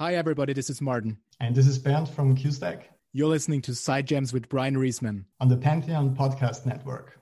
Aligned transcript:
Hi, 0.00 0.14
everybody. 0.14 0.52
This 0.52 0.70
is 0.70 0.80
Martin. 0.80 1.18
And 1.40 1.56
this 1.56 1.66
is 1.66 1.76
Bernd 1.76 2.08
from 2.08 2.36
QStack. 2.36 2.82
You're 3.12 3.26
listening 3.26 3.62
to 3.62 3.74
Side 3.74 4.06
Jams 4.06 4.32
with 4.32 4.48
Brian 4.48 4.76
Reisman 4.76 5.24
on 5.40 5.48
the 5.48 5.56
Pantheon 5.56 6.14
Podcast 6.14 6.66
Network. 6.66 7.18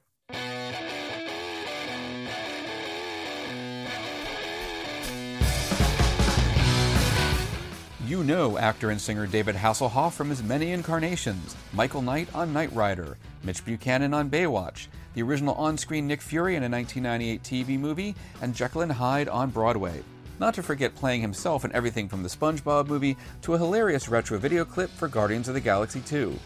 You 8.07 8.23
know 8.23 8.59
actor 8.59 8.91
and 8.91 9.01
singer 9.01 9.27
David 9.27 9.55
Hasselhoff 9.55 10.13
from 10.13 10.29
his 10.29 10.43
many 10.43 10.73
incarnations 10.73 11.57
Michael 11.73 12.03
Knight 12.03 12.29
on 12.35 12.53
Knight 12.53 12.75
Rider, 12.75 13.17
Mitch 13.43 13.65
Buchanan 13.65 14.13
on 14.13 14.29
Baywatch, 14.29 14.89
the 15.15 15.23
original 15.23 15.55
on 15.55 15.79
screen 15.79 16.07
Nick 16.07 16.21
Fury 16.21 16.57
in 16.57 16.63
a 16.63 16.69
1998 16.69 17.43
TV 17.43 17.81
movie, 17.81 18.15
and 18.43 18.55
Jekyll 18.55 18.83
and 18.83 18.93
Hyde 18.93 19.31
on 19.31 19.49
Broadway. 19.49 20.03
Not 20.39 20.53
to 20.55 20.63
forget 20.63 20.95
playing 20.95 21.23
himself 21.23 21.65
in 21.65 21.73
everything 21.73 22.09
from 22.09 22.23
the 22.23 22.29
SpongeBob 22.29 22.89
movie 22.89 23.17
to 23.43 23.55
a 23.55 23.59
hilarious 23.59 24.09
retro 24.09 24.37
video 24.37 24.67
clip 24.67 24.91
for 24.91 25.09
Guardians 25.09 25.49
of 25.49 25.55
the 25.55 25.61
Galaxy 25.61 26.01
2. 26.01 26.39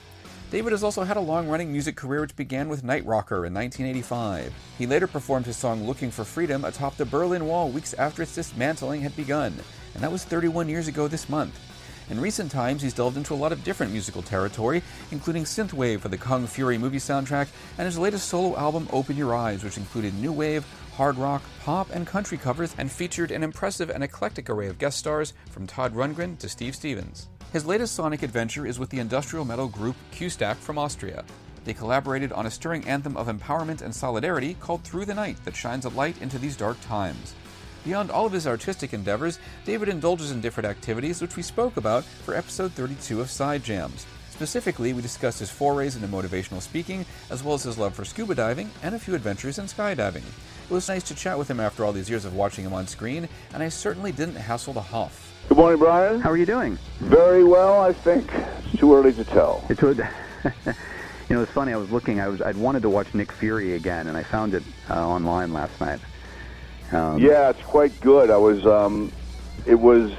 David 0.52 0.72
has 0.72 0.84
also 0.84 1.02
had 1.02 1.16
a 1.16 1.20
long 1.20 1.48
running 1.48 1.72
music 1.72 1.96
career 1.96 2.20
which 2.20 2.36
began 2.36 2.68
with 2.68 2.84
Night 2.84 3.04
Rocker 3.04 3.46
in 3.46 3.54
1985. 3.54 4.52
He 4.78 4.86
later 4.86 5.06
performed 5.06 5.46
his 5.46 5.56
song 5.56 5.86
Looking 5.86 6.10
for 6.10 6.24
Freedom 6.24 6.64
atop 6.64 6.96
the 6.96 7.04
Berlin 7.04 7.46
Wall 7.46 7.68
weeks 7.68 7.94
after 7.94 8.22
its 8.22 8.34
dismantling 8.34 9.00
had 9.00 9.14
begun 9.16 9.54
and 9.94 10.02
that 10.02 10.12
was 10.12 10.24
31 10.24 10.68
years 10.68 10.88
ago 10.88 11.08
this 11.08 11.28
month. 11.28 11.58
In 12.10 12.20
recent 12.20 12.50
times, 12.50 12.82
he's 12.82 12.92
delved 12.92 13.16
into 13.16 13.34
a 13.34 13.36
lot 13.36 13.52
of 13.52 13.62
different 13.62 13.92
musical 13.92 14.20
territory, 14.20 14.82
including 15.12 15.44
synthwave 15.44 16.00
for 16.00 16.08
the 16.08 16.18
Kung 16.18 16.44
Fury 16.44 16.76
movie 16.76 16.98
soundtrack 16.98 17.46
and 17.78 17.86
his 17.86 17.96
latest 17.96 18.28
solo 18.28 18.56
album, 18.56 18.88
Open 18.92 19.16
Your 19.16 19.32
Eyes, 19.32 19.62
which 19.62 19.76
included 19.76 20.14
new 20.14 20.32
wave, 20.32 20.66
hard 20.96 21.16
rock, 21.16 21.40
pop, 21.62 21.88
and 21.90 22.08
country 22.08 22.36
covers 22.36 22.74
and 22.78 22.90
featured 22.90 23.30
an 23.30 23.44
impressive 23.44 23.90
and 23.90 24.02
eclectic 24.02 24.50
array 24.50 24.66
of 24.66 24.78
guest 24.78 24.98
stars 24.98 25.34
from 25.50 25.68
Todd 25.68 25.94
Rundgren 25.94 26.36
to 26.38 26.48
Steve 26.48 26.74
Stevens. 26.74 27.28
His 27.52 27.64
latest 27.64 27.94
sonic 27.94 28.24
adventure 28.24 28.66
is 28.66 28.80
with 28.80 28.90
the 28.90 28.98
industrial 28.98 29.44
metal 29.44 29.68
group 29.68 29.94
QStack 30.12 30.56
from 30.56 30.78
Austria. 30.78 31.24
They 31.64 31.74
collaborated 31.74 32.32
on 32.32 32.46
a 32.46 32.50
stirring 32.50 32.88
anthem 32.88 33.16
of 33.16 33.28
empowerment 33.28 33.82
and 33.82 33.94
solidarity 33.94 34.54
called 34.54 34.82
Through 34.82 35.04
the 35.04 35.14
Night 35.14 35.36
that 35.44 35.54
shines 35.54 35.84
a 35.84 35.90
light 35.90 36.20
into 36.20 36.38
these 36.38 36.56
dark 36.56 36.80
times. 36.80 37.36
Beyond 37.84 38.10
all 38.10 38.26
of 38.26 38.32
his 38.32 38.46
artistic 38.46 38.92
endeavors, 38.92 39.38
David 39.64 39.88
indulges 39.88 40.32
in 40.32 40.40
different 40.40 40.68
activities, 40.68 41.22
which 41.22 41.36
we 41.36 41.42
spoke 41.42 41.76
about 41.76 42.04
for 42.04 42.34
episode 42.34 42.72
32 42.72 43.20
of 43.20 43.30
Side 43.30 43.64
Jams. 43.64 44.06
Specifically, 44.30 44.92
we 44.92 45.02
discussed 45.02 45.38
his 45.38 45.50
forays 45.50 45.96
into 45.96 46.08
motivational 46.08 46.60
speaking, 46.60 47.04
as 47.30 47.42
well 47.42 47.54
as 47.54 47.62
his 47.62 47.78
love 47.78 47.94
for 47.94 48.04
scuba 48.04 48.34
diving 48.34 48.70
and 48.82 48.94
a 48.94 48.98
few 48.98 49.14
adventures 49.14 49.58
in 49.58 49.64
skydiving. 49.66 50.24
It 50.70 50.74
was 50.74 50.88
nice 50.88 51.02
to 51.04 51.14
chat 51.14 51.38
with 51.38 51.50
him 51.50 51.60
after 51.60 51.84
all 51.84 51.92
these 51.92 52.08
years 52.08 52.24
of 52.24 52.34
watching 52.34 52.64
him 52.64 52.74
on 52.74 52.86
screen, 52.86 53.28
and 53.54 53.62
I 53.62 53.68
certainly 53.68 54.12
didn't 54.12 54.36
hassle 54.36 54.72
the 54.72 54.80
huff. 54.80 55.34
Good 55.48 55.58
morning, 55.58 55.78
Brian. 55.78 56.20
How 56.20 56.30
are 56.30 56.36
you 56.36 56.46
doing? 56.46 56.78
Very 57.00 57.44
well, 57.44 57.80
I 57.80 57.92
think. 57.92 58.30
It's 58.64 58.78
too 58.78 58.94
early 58.94 59.12
to 59.14 59.24
tell. 59.24 59.64
It's 59.68 59.82
you 59.82 59.94
know, 61.30 61.42
it's 61.42 61.52
funny. 61.52 61.72
I 61.72 61.76
was 61.76 61.90
looking. 61.90 62.20
I 62.20 62.28
was. 62.28 62.40
I'd 62.40 62.56
wanted 62.56 62.82
to 62.82 62.88
watch 62.88 63.12
Nick 63.14 63.32
Fury 63.32 63.74
again, 63.74 64.06
and 64.06 64.16
I 64.16 64.22
found 64.22 64.54
it 64.54 64.62
uh, 64.88 65.06
online 65.06 65.52
last 65.52 65.78
night. 65.80 65.98
Um, 66.92 67.18
yeah, 67.18 67.50
it's 67.50 67.62
quite 67.68 68.00
good. 68.00 68.30
I 68.30 68.36
was, 68.36 68.64
um, 68.66 69.12
it 69.66 69.76
was 69.76 70.10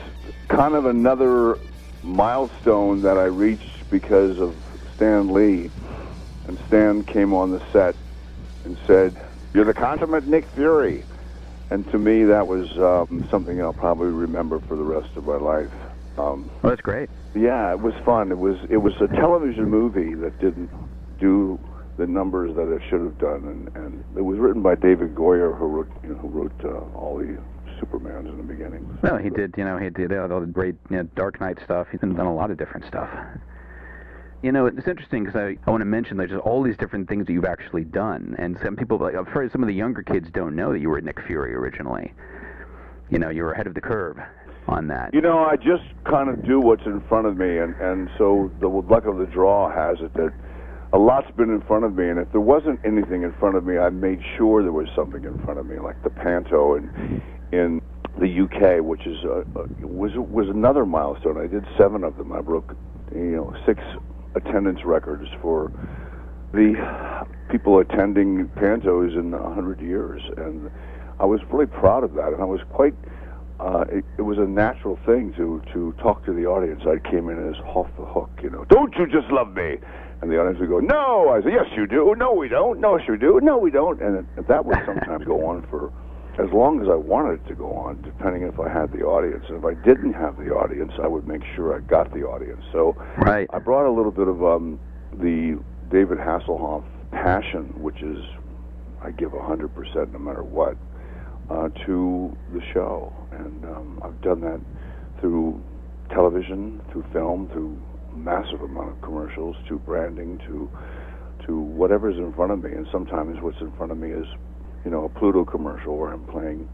kind 0.56 0.76
of 0.76 0.86
another 0.86 1.58
milestone 2.02 3.02
that 3.02 3.18
I 3.18 3.26
reached 3.26 3.90
because 3.90 4.38
of 4.40 4.56
Stan 4.96 5.34
Lee. 5.34 5.70
And 6.48 6.58
Stan 6.68 7.04
came 7.04 7.34
on 7.34 7.52
the 7.52 7.60
set 7.72 7.96
and 8.66 8.78
said, 8.88 9.16
"You're 9.54 9.66
the 9.66 9.74
consummate 9.74 10.26
Nick 10.26 10.46
Fury." 10.56 11.06
And 11.70 11.86
to 11.92 11.98
me, 11.98 12.24
that 12.26 12.48
was 12.48 12.68
um, 12.78 13.26
something 13.32 13.62
I'll 13.62 13.74
probably 13.74 14.08
remember 14.08 14.60
for 14.68 14.76
the 14.76 14.84
rest 14.84 15.10
of 15.16 15.24
my 15.24 15.38
life. 15.38 15.72
Um, 16.18 16.50
well, 16.62 16.72
that's 16.72 16.82
great. 16.82 17.10
Yeah, 17.34 17.72
it 17.72 17.80
was 17.80 17.94
fun. 18.06 18.32
It 18.32 18.38
was 18.38 18.58
it 18.70 18.78
was 18.78 18.94
a 19.00 19.08
television 19.16 19.70
movie 19.70 20.16
that 20.16 20.40
didn't 20.40 20.70
do 21.20 21.60
the 21.98 22.08
numbers 22.08 22.56
that 22.56 22.74
it 22.74 22.82
should 22.90 23.02
have 23.02 23.18
done. 23.18 23.70
And, 23.76 23.86
and 23.86 24.04
it 24.18 24.22
was 24.22 24.40
written 24.40 24.62
by 24.62 24.76
David 24.76 25.16
Goyer, 25.16 25.58
who 25.58 25.66
wrote 25.66 25.90
you 26.04 26.10
know, 26.10 26.16
who 26.16 26.28
wrote 26.28 26.52
uh, 26.64 26.98
all 26.98 27.18
the 27.18 27.38
Supermans 27.80 28.30
in 28.30 28.38
the 28.38 28.44
beginning. 28.44 28.98
Well, 29.02 29.18
he 29.18 29.30
did. 29.30 29.56
You 29.58 29.66
know, 29.66 29.78
he 29.78 29.90
did 29.90 30.14
all 30.14 30.40
the 30.40 30.46
great 30.46 30.76
you 30.90 30.98
know, 30.98 31.04
Dark 31.16 31.40
Knight 31.42 31.60
stuff. 31.64 31.88
He's 31.92 32.02
done 32.02 32.18
a 32.20 32.34
lot 32.34 32.52
of 32.52 32.58
different 32.58 32.86
stuff. 32.86 33.10
You 34.44 34.52
know, 34.52 34.66
it's 34.66 34.88
interesting 34.88 35.26
because 35.26 35.38
I, 35.40 35.58
I 35.68 35.72
want 35.72 35.82
to 35.82 35.86
mention 35.86 36.18
there's 36.18 36.32
just 36.32 36.42
all 36.42 36.64
these 36.64 36.78
different 36.78 37.08
things 37.08 37.28
that 37.28 37.34
you've 37.34 37.46
actually 37.46 37.84
done, 37.84 38.36
and 38.40 38.58
some 38.64 38.76
people, 38.76 38.98
like 38.98 39.14
I'm 39.14 39.28
afraid 39.28 39.52
some 39.52 39.62
of 39.62 39.68
the 39.68 39.76
younger 39.76 40.02
kids 40.02 40.30
don't 40.34 40.56
know 40.56 40.74
that 40.74 40.80
you 40.80 40.90
were 40.90 41.00
Nick 41.00 41.20
Fury 41.28 41.54
originally. 41.54 42.12
You 43.12 43.20
know, 43.20 43.30
you 43.30 43.44
were 43.44 43.52
ahead 43.52 43.68
of 43.68 43.76
the 43.76 43.82
curve 43.82 44.18
on 44.68 44.88
that. 44.88 45.14
You 45.14 45.22
know, 45.22 45.40
I 45.40 45.58
just 45.58 45.84
kind 46.06 46.30
of 46.30 46.44
do 46.44 46.60
what's 46.60 46.86
in 46.86 47.02
front 47.02 47.28
of 47.28 47.38
me, 47.38 47.60
and 47.60 47.76
and 47.76 48.10
so 48.18 48.52
the 48.60 48.68
luck 48.68 49.06
of 49.06 49.18
the 49.18 49.28
draw 49.28 49.72
has 49.72 49.98
it 50.02 50.14
that 50.16 50.34
a 50.94 50.98
lot's 50.98 51.32
been 51.38 51.50
in 51.50 51.62
front 51.62 51.86
of 51.86 51.96
me, 51.96 52.10
and 52.10 52.20
if 52.20 52.32
there 52.32 52.42
wasn't 52.42 52.80
anything 52.84 53.24
in 53.24 53.34
front 53.34 53.56
of 53.56 53.66
me, 53.66 53.78
I 53.78 53.90
made 53.90 54.22
sure 54.38 54.62
there 54.62 54.74
was 54.74 54.90
something 54.96 55.24
in 55.24 55.38
front 55.44 55.60
of 55.60 55.66
me, 55.66 55.80
like 55.80 56.02
the 56.04 56.10
Panto 56.10 56.76
in 56.76 57.22
in 57.52 57.82
the 58.20 58.42
UK, 58.44 58.84
which 58.84 59.06
is 59.08 59.24
a, 59.24 59.46
a, 59.56 59.88
was 59.88 60.12
was 60.16 60.50
another 60.50 60.86
milestone. 60.86 61.38
I 61.38 61.48
did 61.48 61.66
seven 61.78 62.04
of 62.04 62.18
them. 62.18 62.34
I 62.34 62.42
broke, 62.42 62.76
you 63.14 63.36
know, 63.38 63.56
six 63.66 63.82
attendance 64.36 64.84
records 64.84 65.30
for 65.42 65.72
the 66.54 67.26
people 67.50 67.80
attending 67.80 68.50
Pantos 68.50 69.18
in 69.18 69.34
a 69.34 69.54
hundred 69.54 69.80
years, 69.80 70.22
and 70.38 70.70
I 71.20 71.26
was 71.26 71.40
really 71.50 71.68
proud 71.68 72.04
of 72.04 72.14
that, 72.16 72.34
and 72.34 72.42
I 72.42 72.46
was 72.46 72.62
quite. 72.72 72.96
Uh, 73.62 73.86
it, 73.92 74.04
it 74.18 74.24
was 74.24 74.40
a 74.40 74.48
natural 74.48 74.98
thing 75.06 75.32
to 75.38 75.62
to 75.72 75.94
talk 76.02 76.26
to 76.26 76.34
the 76.34 76.48
audience. 76.48 76.82
I 76.86 76.98
came 77.10 77.30
in 77.30 77.48
as 77.48 77.56
off 77.62 77.88
the 77.98 78.06
hook, 78.06 78.32
you 78.42 78.50
know. 78.50 78.66
Don't 78.66 78.94
you 78.98 79.06
just 79.06 79.32
love 79.32 79.54
me? 79.54 79.78
And 80.22 80.32
the 80.32 80.40
audience 80.40 80.60
would 80.60 80.70
go, 80.70 80.80
"No." 80.80 81.30
I 81.30 81.42
said, 81.42 81.54
"Yes, 81.54 81.66
you 81.76 81.88
do." 81.88 82.16
"No, 82.16 82.34
we 82.34 82.48
don't." 82.48 82.80
"No, 82.80 82.98
you 82.98 83.18
do." 83.18 83.40
"No, 83.42 83.58
we 83.58 83.72
don't." 83.72 84.02
And 84.02 84.28
it, 84.38 84.48
that 84.48 84.64
would 84.66 84.78
sometimes 84.86 85.26
go 85.26 85.46
on 85.46 85.66
for 85.70 85.92
as 86.40 86.52
long 86.52 86.82
as 86.82 86.88
I 86.88 86.96
wanted 86.96 87.42
it 87.42 87.48
to 87.50 87.56
go 87.56 87.72
on, 87.74 88.02
depending 88.02 88.44
if 88.44 88.60
I 88.60 88.70
had 88.70 88.92
the 88.92 89.02
audience. 89.02 89.46
And 89.50 89.58
if 89.58 89.66
I 89.66 89.74
didn't 89.74 90.14
have 90.14 90.38
the 90.38 90.52
audience, 90.52 90.94
I 91.02 91.08
would 91.08 91.28
make 91.28 91.42
sure 91.56 91.76
I 91.76 91.80
got 91.82 92.14
the 92.14 92.24
audience. 92.24 92.64
So 92.72 92.96
right. 93.18 93.50
I 93.52 93.60
brought 93.60 93.86
a 93.86 93.92
little 93.92 94.12
bit 94.12 94.28
of 94.28 94.44
um, 94.44 94.80
the 95.14 95.60
David 95.90 96.18
Hasselhoff 96.18 96.84
passion, 97.12 97.74
which 97.82 98.02
is 98.02 98.24
I 99.02 99.12
give 99.12 99.32
100% 99.32 100.14
no 100.14 100.20
matter 100.20 100.44
what, 100.44 100.78
uh, 101.50 101.70
to 101.86 102.38
the 102.54 102.62
show. 102.74 103.14
And 103.32 103.66
um, 103.66 104.02
I've 104.04 104.22
done 104.22 104.40
that 104.42 104.62
through 105.20 105.62
television, 106.10 106.82
through 106.92 107.06
film, 107.12 107.50
through 107.50 107.78
massive 108.16 108.62
amount 108.62 108.90
of 108.90 109.02
commercials 109.02 109.56
to 109.68 109.80
branding 109.80 110.38
to 110.48 110.70
to 111.46 111.60
whatever's 111.60 112.18
in 112.18 112.32
front 112.34 112.52
of 112.52 112.64
me. 112.64 112.72
And 112.72 112.88
sometimes 112.92 113.42
what's 113.42 113.60
in 113.62 113.72
front 113.72 113.92
of 113.92 113.98
me 113.98 114.12
is, 114.12 114.26
you 114.86 114.92
know, 114.92 115.06
a 115.06 115.10
Pluto 115.10 115.44
commercial 115.44 115.98
where 115.98 116.14
I'm 116.14 116.26
playing 116.26 116.70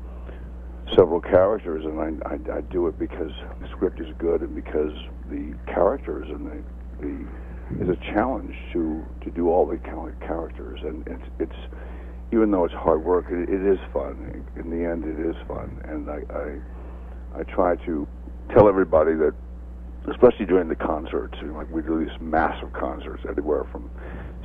several 0.95 1.21
characters, 1.21 1.85
and 1.85 1.99
I, 1.99 2.29
I, 2.29 2.57
I 2.57 2.61
do 2.61 2.87
it 2.87 2.99
because 2.99 3.31
the 3.61 3.67
script 3.69 3.99
is 3.99 4.07
good 4.17 4.41
and 4.41 4.55
because 4.55 4.91
the 5.29 5.53
characters 5.67 6.27
and 6.29 6.45
the 6.45 6.63
the 7.01 7.27
is 7.83 7.89
a 7.89 8.13
challenge 8.13 8.55
to 8.73 9.05
to 9.23 9.31
do 9.31 9.49
all 9.49 9.65
the 9.65 9.77
characters, 9.77 10.79
and 10.83 11.05
it's 11.07 11.29
it's 11.39 11.73
even 12.31 12.51
though 12.51 12.65
it's 12.65 12.73
hard 12.73 13.03
work, 13.03 13.25
it, 13.29 13.49
it 13.49 13.65
is 13.65 13.79
fun. 13.93 14.45
In 14.55 14.69
the 14.69 14.89
end, 14.89 15.05
it 15.05 15.19
is 15.19 15.35
fun, 15.47 15.81
and 15.85 16.09
I 16.09 16.21
I, 16.33 17.39
I 17.39 17.43
try 17.43 17.75
to 17.85 18.07
tell 18.53 18.67
everybody 18.69 19.13
that 19.15 19.33
especially 20.09 20.45
during 20.45 20.69
the 20.69 20.75
concerts. 20.75 21.37
Like 21.41 21.69
we 21.71 21.81
do 21.81 21.99
these 22.03 22.15
massive 22.19 22.71
concerts, 22.73 23.23
anywhere 23.29 23.65
from 23.71 23.89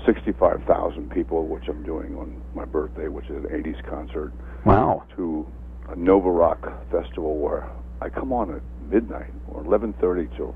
65,000 0.06 1.10
people, 1.10 1.46
which 1.46 1.64
I'm 1.68 1.82
doing 1.82 2.16
on 2.16 2.42
my 2.54 2.64
birthday, 2.64 3.08
which 3.08 3.26
is 3.26 3.36
an 3.36 3.44
80s 3.44 3.82
concert. 3.88 4.32
Wow. 4.64 5.04
To 5.16 5.46
a 5.88 5.96
Nova 5.96 6.30
Rock 6.30 6.60
festival 6.90 7.38
where 7.38 7.70
I 8.00 8.08
come 8.08 8.32
on 8.32 8.54
at 8.54 8.62
midnight 8.90 9.32
or 9.48 9.62
11:30 9.64 10.36
till 10.36 10.54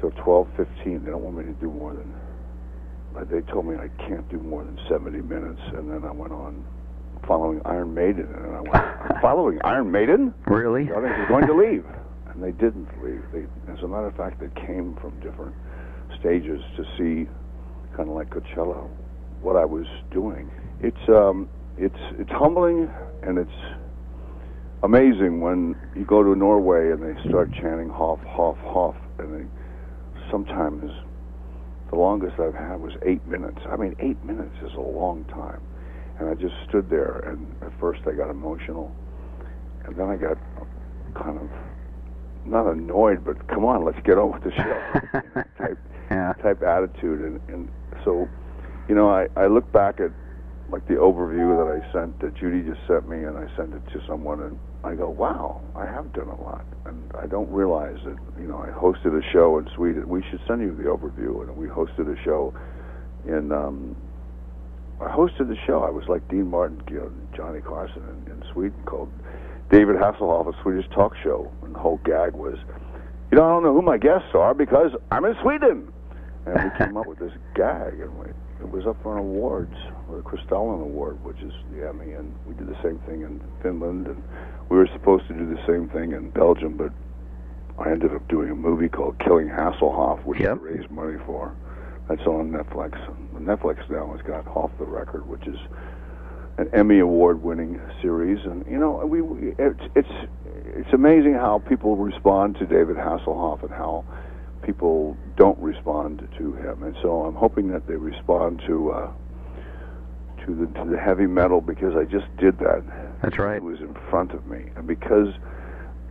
till 0.00 0.10
12:15. 0.12 1.04
They 1.04 1.10
don't 1.10 1.22
want 1.22 1.36
me 1.36 1.44
to 1.44 1.52
do 1.52 1.70
more 1.70 1.94
than. 1.94 2.12
They 3.30 3.42
told 3.42 3.66
me 3.66 3.76
I 3.76 3.88
can't 4.02 4.28
do 4.28 4.38
more 4.38 4.64
than 4.64 4.76
70 4.88 5.20
minutes, 5.22 5.60
and 5.74 5.88
then 5.88 6.04
I 6.04 6.10
went 6.10 6.32
on 6.32 6.64
following 7.28 7.60
Iron 7.64 7.94
Maiden, 7.94 8.26
and 8.26 8.56
I 8.56 8.60
went 8.60 9.20
following 9.22 9.60
Iron 9.62 9.92
Maiden. 9.92 10.34
Really? 10.46 10.86
The 10.86 10.96
audience 10.96 11.18
is 11.22 11.28
going 11.28 11.46
to 11.46 11.54
leave 11.54 11.84
and 12.34 12.42
they 12.42 12.52
didn't 12.52 12.88
leave. 13.02 13.22
They, 13.32 13.72
as 13.72 13.78
a 13.82 13.88
matter 13.88 14.08
of 14.08 14.16
fact, 14.16 14.40
they 14.40 14.50
came 14.66 14.96
from 15.00 15.18
different 15.20 15.54
stages 16.20 16.60
to 16.76 16.84
see, 16.98 17.30
kind 17.96 18.08
of 18.08 18.14
like 18.14 18.30
Coachella, 18.30 18.88
what 19.40 19.56
I 19.56 19.64
was 19.64 19.86
doing. 20.10 20.50
It's 20.80 21.08
um, 21.08 21.48
it's 21.78 21.98
it's 22.18 22.30
humbling 22.30 22.90
and 23.22 23.38
it's 23.38 23.50
amazing 24.82 25.40
when 25.40 25.76
you 25.96 26.04
go 26.04 26.22
to 26.22 26.34
Norway 26.34 26.90
and 26.92 27.02
they 27.02 27.20
start 27.28 27.52
chanting 27.52 27.88
Hoff, 27.88 28.20
Hoff, 28.26 28.58
Hoff, 28.58 28.96
and 29.18 29.34
they 29.34 29.46
sometimes 30.30 30.90
the 31.90 31.96
longest 31.96 32.34
I've 32.40 32.54
had 32.54 32.76
was 32.80 32.92
eight 33.06 33.26
minutes. 33.26 33.58
I 33.70 33.76
mean, 33.76 33.94
eight 34.00 34.22
minutes 34.24 34.54
is 34.62 34.72
a 34.76 34.80
long 34.80 35.24
time, 35.26 35.60
and 36.18 36.28
I 36.28 36.34
just 36.34 36.54
stood 36.68 36.90
there 36.90 37.18
and 37.28 37.46
at 37.62 37.78
first 37.78 38.00
I 38.06 38.12
got 38.12 38.30
emotional, 38.30 38.94
and 39.84 39.96
then 39.96 40.08
I 40.08 40.16
got 40.16 40.38
kind 41.14 41.38
of 41.38 41.48
not 42.46 42.66
annoyed, 42.66 43.24
but 43.24 43.46
come 43.48 43.64
on, 43.64 43.84
let's 43.84 43.98
get 44.04 44.18
on 44.18 44.32
with 44.32 44.44
the 44.44 44.52
show 44.52 44.62
you 45.14 45.22
know, 45.36 45.42
type 45.58 45.78
yeah. 46.10 46.32
type 46.42 46.62
attitude. 46.62 47.20
And 47.20 47.40
and 47.48 47.68
so, 48.04 48.28
you 48.88 48.94
know, 48.94 49.08
I 49.08 49.28
I 49.36 49.46
look 49.46 49.70
back 49.72 50.00
at 50.00 50.10
like 50.70 50.86
the 50.88 50.94
overview 50.94 51.56
that 51.56 51.68
I 51.70 51.92
sent 51.92 52.20
that 52.20 52.34
Judy 52.34 52.62
just 52.62 52.80
sent 52.86 53.08
me, 53.08 53.18
and 53.24 53.36
I 53.36 53.46
sent 53.56 53.74
it 53.74 53.82
to 53.92 54.00
someone, 54.06 54.40
and 54.42 54.58
I 54.82 54.94
go, 54.94 55.08
wow, 55.08 55.60
I 55.76 55.86
have 55.86 56.12
done 56.12 56.28
a 56.28 56.40
lot, 56.42 56.64
and 56.86 57.12
I 57.18 57.26
don't 57.26 57.50
realize 57.50 57.98
that. 58.04 58.16
You 58.40 58.48
know, 58.48 58.58
I 58.58 58.68
hosted 58.68 59.16
a 59.18 59.32
show 59.32 59.58
in 59.58 59.68
Sweden. 59.74 60.08
We 60.08 60.22
should 60.30 60.40
send 60.46 60.62
you 60.62 60.74
the 60.74 60.84
overview, 60.84 61.42
and 61.42 61.56
we 61.56 61.68
hosted 61.68 62.12
a 62.12 62.22
show 62.24 62.54
in. 63.26 63.52
um 63.52 63.96
I 65.00 65.08
hosted 65.08 65.48
the 65.48 65.56
show. 65.66 65.82
I 65.82 65.90
was 65.90 66.04
like 66.08 66.26
Dean 66.28 66.48
Martin, 66.48 66.80
you 66.88 66.96
know, 66.98 67.10
Johnny 67.36 67.60
Carson 67.60 68.02
in, 68.26 68.32
in 68.32 68.44
Sweden, 68.52 68.78
called 68.86 69.10
David 69.74 69.96
Hasselhoff, 69.96 70.46
a 70.46 70.62
Swedish 70.62 70.88
talk 70.94 71.16
show, 71.20 71.50
and 71.64 71.74
the 71.74 71.80
whole 71.80 71.96
gag 72.04 72.32
was, 72.32 72.56
you 73.32 73.36
know, 73.36 73.44
I 73.44 73.48
don't 73.48 73.64
know 73.64 73.74
who 73.74 73.82
my 73.82 73.98
guests 73.98 74.28
are 74.32 74.54
because 74.54 74.92
I'm 75.10 75.24
in 75.24 75.34
Sweden, 75.42 75.92
and 76.46 76.62
we 76.62 76.78
came 76.78 76.96
up 76.96 77.08
with 77.08 77.18
this 77.18 77.32
gag, 77.56 77.98
and 77.98 78.16
we, 78.16 78.26
it 78.60 78.70
was 78.70 78.86
up 78.86 79.02
for 79.02 79.14
an 79.14 79.18
awards, 79.18 79.74
the 80.08 80.22
Kristallen 80.22 80.80
Award, 80.80 81.24
which 81.24 81.40
is 81.40 81.52
the 81.72 81.88
Emmy, 81.88 82.12
and 82.12 82.32
we 82.46 82.54
did 82.54 82.68
the 82.68 82.80
same 82.84 83.00
thing 83.00 83.22
in 83.22 83.40
Finland, 83.64 84.06
and 84.06 84.22
we 84.68 84.76
were 84.76 84.88
supposed 84.92 85.26
to 85.26 85.34
do 85.34 85.44
the 85.44 85.60
same 85.66 85.88
thing 85.88 86.12
in 86.12 86.30
Belgium, 86.30 86.76
but 86.76 86.92
I 87.76 87.90
ended 87.90 88.14
up 88.14 88.28
doing 88.28 88.50
a 88.50 88.54
movie 88.54 88.88
called 88.88 89.18
Killing 89.18 89.48
Hasselhoff, 89.48 90.24
which 90.24 90.38
Yep. 90.38 90.60
we 90.60 90.68
raised 90.68 90.90
money 90.92 91.18
for. 91.26 91.52
That's 92.08 92.24
on 92.28 92.52
Netflix. 92.52 92.94
Netflix 93.34 93.90
now 93.90 94.12
has 94.12 94.22
got 94.22 94.46
Off 94.54 94.70
the 94.78 94.84
Record, 94.84 95.26
which 95.28 95.48
is 95.48 95.58
an 96.56 96.70
Emmy 96.72 97.00
award-winning 97.00 97.80
series, 98.00 98.44
and 98.44 98.64
you 98.66 98.78
know, 98.78 99.04
we, 99.04 99.20
we 99.20 99.54
it's 99.58 99.80
it's 99.94 100.08
it's 100.76 100.92
amazing 100.92 101.34
how 101.34 101.58
people 101.68 101.96
respond 101.96 102.56
to 102.58 102.66
David 102.66 102.96
Hasselhoff 102.96 103.62
and 103.62 103.70
how 103.70 104.04
people 104.62 105.16
don't 105.36 105.58
respond 105.58 106.28
to 106.38 106.52
him. 106.54 106.82
And 106.82 106.96
so 107.02 107.22
I'm 107.22 107.34
hoping 107.34 107.68
that 107.68 107.86
they 107.86 107.96
respond 107.96 108.62
to 108.66 108.90
uh, 108.90 109.12
to 110.46 110.54
the 110.54 110.66
to 110.80 110.90
the 110.90 110.98
heavy 110.98 111.26
metal 111.26 111.60
because 111.60 111.94
I 111.96 112.04
just 112.04 112.26
did 112.36 112.58
that. 112.58 112.82
That's 113.22 113.38
right. 113.38 113.56
It 113.56 113.62
was 113.62 113.80
in 113.80 113.94
front 114.10 114.32
of 114.32 114.46
me, 114.46 114.70
and 114.76 114.86
because 114.86 115.28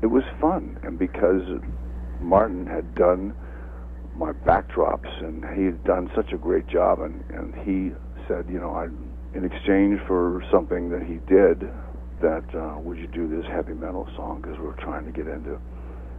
it 0.02 0.08
was 0.08 0.24
fun, 0.42 0.78
and 0.84 1.00
because 1.00 1.44
Martin 2.20 2.66
had 2.66 2.96
done 2.96 3.34
my 4.16 4.34
backdrops, 4.34 5.10
and 5.24 5.46
he 5.58 5.66
had 5.66 5.84
done 5.86 6.12
such 6.16 6.34
a 6.34 6.38
great 6.38 6.68
job, 6.68 7.00
and 7.00 7.24
and 7.30 7.56
he 7.56 7.96
said, 8.28 8.46
you 8.50 8.60
know, 8.60 8.72
I 8.72 8.88
in 9.36 9.46
exchange 9.46 10.00
for 10.08 10.44
something 10.52 10.90
that 10.90 11.04
he 11.04 11.16
did, 11.28 11.70
that 12.22 12.46
uh, 12.56 12.80
would 12.80 12.98
you 12.98 13.08
do 13.08 13.28
this 13.28 13.46
heavy 13.52 13.74
metal 13.74 14.08
song 14.16 14.42
because 14.42 14.58
we're 14.60 14.80
trying 14.82 15.06
to 15.06 15.12
get 15.12 15.28
into 15.28 15.60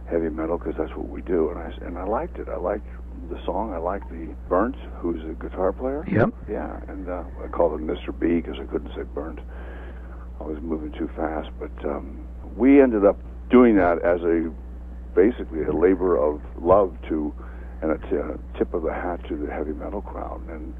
heavy 0.09 0.29
metal 0.29 0.57
because 0.57 0.75
that's 0.77 0.95
what 0.95 1.09
we 1.09 1.21
do, 1.21 1.49
and 1.49 1.59
I 1.59 1.85
and 1.85 1.97
I 1.97 2.05
liked 2.05 2.37
it. 2.37 2.47
I 2.47 2.57
liked 2.57 2.87
the 3.29 3.43
song. 3.45 3.73
I 3.73 3.77
liked 3.77 4.09
the 4.09 4.35
Bernd, 4.49 4.75
who's 4.99 5.23
a 5.23 5.33
guitar 5.41 5.73
player. 5.73 6.05
Yep. 6.11 6.29
Yeah, 6.49 6.79
and 6.87 7.09
uh, 7.09 7.23
I 7.43 7.47
called 7.47 7.79
him 7.79 7.87
Mr. 7.87 8.17
B 8.17 8.41
because 8.41 8.59
I 8.61 8.65
couldn't 8.65 8.91
say 8.95 9.03
Bernd. 9.13 9.41
I 10.39 10.43
was 10.43 10.57
moving 10.61 10.91
too 10.91 11.09
fast, 11.15 11.49
but 11.59 11.89
um, 11.89 12.27
we 12.55 12.81
ended 12.81 13.05
up 13.05 13.17
doing 13.49 13.75
that 13.77 14.03
as 14.03 14.21
a 14.21 14.51
basically 15.15 15.63
a 15.63 15.71
labor 15.71 16.17
of 16.17 16.41
love 16.61 16.95
to 17.07 17.33
and 17.81 17.91
a 17.91 17.97
t- 18.09 18.15
a 18.15 18.57
tip 18.57 18.73
of 18.73 18.83
the 18.83 18.93
hat 18.93 19.21
to 19.29 19.37
the 19.37 19.51
heavy 19.51 19.71
metal 19.71 20.01
crowd. 20.01 20.41
And 20.49 20.73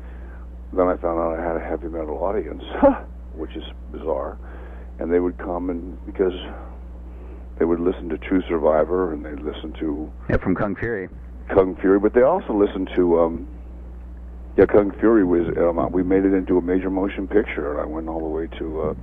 then 0.75 0.88
I 0.88 0.95
found 0.98 1.19
out 1.19 1.38
I 1.39 1.42
had 1.42 1.56
a 1.56 1.60
heavy 1.66 1.88
metal 1.88 2.18
audience, 2.24 2.63
which 3.33 3.56
is 3.56 3.63
bizarre. 3.92 4.38
And 5.00 5.12
they 5.12 5.19
would 5.19 5.38
come 5.38 5.69
and 5.69 6.04
because 6.06 6.33
they 7.60 7.66
would 7.66 7.80
listen 7.80 8.10
to 8.10 8.18
True 8.18 8.42
Survivor 8.48 9.13
and 9.13 9.25
they'd 9.25 9.39
listen 9.44 9.74
to 9.80 10.12
Yeah, 10.30 10.38
from 10.38 10.56
Kung 10.56 10.75
Fury. 10.75 11.10
Kung 11.54 11.75
Fury, 11.77 12.00
but 12.00 12.13
they 12.13 12.22
also 12.22 12.54
listened 12.54 12.89
to 12.95 13.19
um 13.19 13.48
yeah, 14.57 14.66
Kung 14.66 14.92
Fury 15.00 15.25
was 15.25 15.45
um, 15.57 15.92
we 15.92 16.01
made 16.01 16.24
it 16.24 16.33
into 16.33 16.57
a 16.57 16.62
major 16.62 16.89
motion 16.89 17.27
picture 17.27 17.72
and 17.74 17.81
I 17.81 17.86
went 17.86 18.07
all 18.07 18.19
the 18.19 18.25
way 18.25 18.48
to 18.60 18.81
uh 18.81 18.94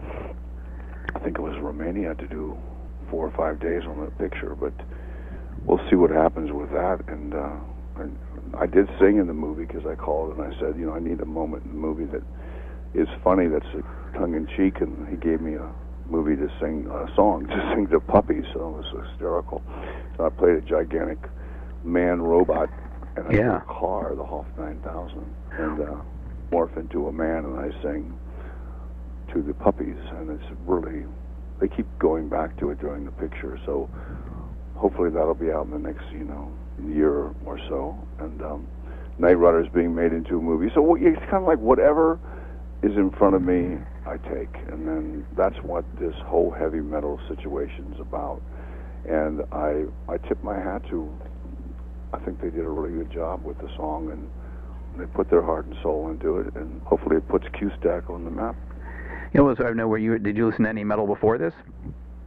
I 1.14 1.18
think 1.18 1.38
it 1.38 1.42
was 1.42 1.58
Romania 1.60 2.14
to 2.14 2.26
do 2.26 2.56
four 3.10 3.26
or 3.26 3.30
five 3.32 3.60
days 3.60 3.82
on 3.86 4.00
the 4.02 4.10
picture, 4.12 4.54
but 4.54 4.72
we'll 5.66 5.80
see 5.90 5.96
what 5.96 6.10
happens 6.10 6.50
with 6.52 6.70
that 6.70 7.00
and 7.08 7.34
uh 7.34 7.50
and 7.96 8.18
I 8.58 8.66
did 8.66 8.88
sing 9.00 9.18
in 9.18 9.26
the 9.26 9.34
movie 9.34 9.64
because 9.64 9.86
I 9.86 9.94
called 9.94 10.36
and 10.36 10.42
I 10.42 10.50
said, 10.60 10.76
you 10.78 10.86
know, 10.86 10.94
I 10.94 11.00
need 11.00 11.20
a 11.20 11.26
moment 11.26 11.64
in 11.64 11.70
the 11.72 11.78
movie 11.78 12.04
that 12.06 12.22
is 12.94 13.08
funny, 13.24 13.48
that's 13.48 13.66
tongue 14.14 14.34
in 14.34 14.46
cheek, 14.56 14.80
and 14.80 15.08
he 15.08 15.16
gave 15.16 15.40
me 15.40 15.54
a 15.54 15.68
movie 16.08 16.36
to 16.36 16.48
sing 16.60 16.86
a 16.90 17.06
song 17.16 17.46
to 17.46 17.72
sing 17.74 17.86
to 17.88 18.00
puppies, 18.00 18.44
so 18.52 18.60
it 18.60 18.84
was 18.84 19.06
hysterical. 19.08 19.62
So 20.16 20.26
I 20.26 20.28
played 20.28 20.56
a 20.56 20.60
gigantic 20.60 21.18
man 21.84 22.20
robot 22.20 22.68
and 23.16 23.26
I 23.28 23.32
Yeah. 23.32 23.56
a 23.58 23.60
car, 23.60 24.14
the 24.14 24.24
Hoff 24.24 24.46
9000, 24.58 25.24
and 25.58 25.80
uh, 25.80 25.96
morph 26.50 26.76
into 26.76 27.08
a 27.08 27.12
man, 27.12 27.44
and 27.44 27.58
I 27.58 27.70
sing 27.82 28.12
to 29.32 29.42
the 29.42 29.54
puppies, 29.54 29.96
and 30.18 30.30
it's 30.30 30.50
really 30.66 31.04
they 31.60 31.68
keep 31.68 31.86
going 31.98 32.28
back 32.28 32.58
to 32.58 32.70
it 32.70 32.80
during 32.80 33.04
the 33.04 33.12
picture, 33.12 33.58
so 33.64 33.88
hopefully 34.74 35.10
that'll 35.10 35.34
be 35.34 35.50
out 35.50 35.64
in 35.66 35.70
the 35.70 35.78
next 35.78 36.04
you 36.12 36.24
know 36.24 36.52
year 36.88 37.34
or 37.44 37.58
so, 37.68 37.98
and 38.18 38.42
um, 38.42 38.66
Knight 39.18 39.38
Rider 39.38 39.60
is 39.60 39.72
being 39.72 39.94
made 39.94 40.12
into 40.12 40.38
a 40.38 40.40
movie, 40.40 40.70
so 40.74 40.94
it's 40.94 41.20
kind 41.30 41.42
of 41.42 41.44
like 41.44 41.58
whatever 41.58 42.18
is 42.82 42.96
in 42.96 43.10
front 43.12 43.36
of 43.36 43.42
me, 43.42 43.78
I 44.06 44.16
take, 44.16 44.54
and 44.68 44.86
then 44.86 45.26
that's 45.36 45.56
what 45.62 45.84
this 46.00 46.14
whole 46.26 46.50
heavy 46.50 46.80
metal 46.80 47.20
situation's 47.28 48.00
about. 48.00 48.42
And 49.08 49.42
I 49.52 49.84
I 50.08 50.16
tip 50.18 50.42
my 50.42 50.56
hat 50.58 50.82
to. 50.90 51.08
I 52.12 52.18
think 52.18 52.40
they 52.40 52.50
did 52.50 52.64
a 52.64 52.68
really 52.68 52.92
good 52.92 53.12
job 53.12 53.44
with 53.44 53.58
the 53.58 53.68
song, 53.76 54.10
and 54.10 54.28
they 55.00 55.06
put 55.06 55.30
their 55.30 55.42
heart 55.42 55.66
and 55.66 55.76
soul 55.82 56.10
into 56.10 56.38
it, 56.38 56.54
and 56.54 56.82
hopefully 56.82 57.16
it 57.16 57.28
puts 57.28 57.46
Q-Stack 57.56 58.10
on 58.10 58.24
the 58.24 58.30
map. 58.30 58.56
You 59.32 59.42
know, 59.42 59.54
so 59.54 59.64
I 59.64 59.72
know 59.72 59.88
where 59.88 59.98
you 59.98 60.18
did 60.18 60.36
you 60.36 60.46
listen 60.46 60.64
to 60.64 60.68
any 60.68 60.84
metal 60.84 61.06
before 61.06 61.38
this? 61.38 61.54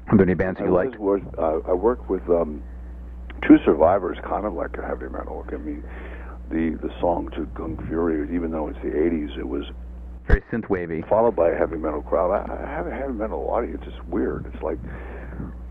Are 0.07 0.17
there 0.17 0.25
any 0.25 0.33
bands 0.33 0.59
I 0.61 0.65
you 0.65 0.71
liked? 0.71 0.97
was, 0.97 1.21
was 1.37 1.63
uh, 1.65 1.69
I 1.69 1.73
worked 1.73 2.09
with 2.09 2.27
um, 2.29 2.63
True 3.45 3.59
Survivors, 3.63 4.17
kind 4.27 4.45
of 4.45 4.53
like 4.53 4.75
a 4.77 4.81
heavy 4.85 5.07
metal. 5.07 5.45
I 5.51 5.57
mean, 5.57 5.83
the 6.49 6.77
the 6.81 6.89
song 6.99 7.29
to 7.35 7.45
Kung 7.55 7.77
Fury, 7.87 8.23
even 8.35 8.51
though 8.51 8.67
it's 8.67 8.79
the 8.81 8.89
'80s, 8.89 9.37
it 9.37 9.47
was 9.47 9.65
Very 10.27 10.41
synth 10.51 10.67
wavy. 10.69 11.03
followed 11.07 11.35
by 11.35 11.51
a 11.51 11.55
heavy 11.57 11.77
metal 11.77 12.01
crowd. 12.01 12.31
I, 12.31 12.63
I 12.63 12.67
have 12.67 12.87
a 12.87 12.91
heavy 12.91 13.13
metal 13.13 13.47
audience. 13.51 13.83
It's 13.85 14.03
weird. 14.07 14.47
It's 14.51 14.63
like, 14.63 14.79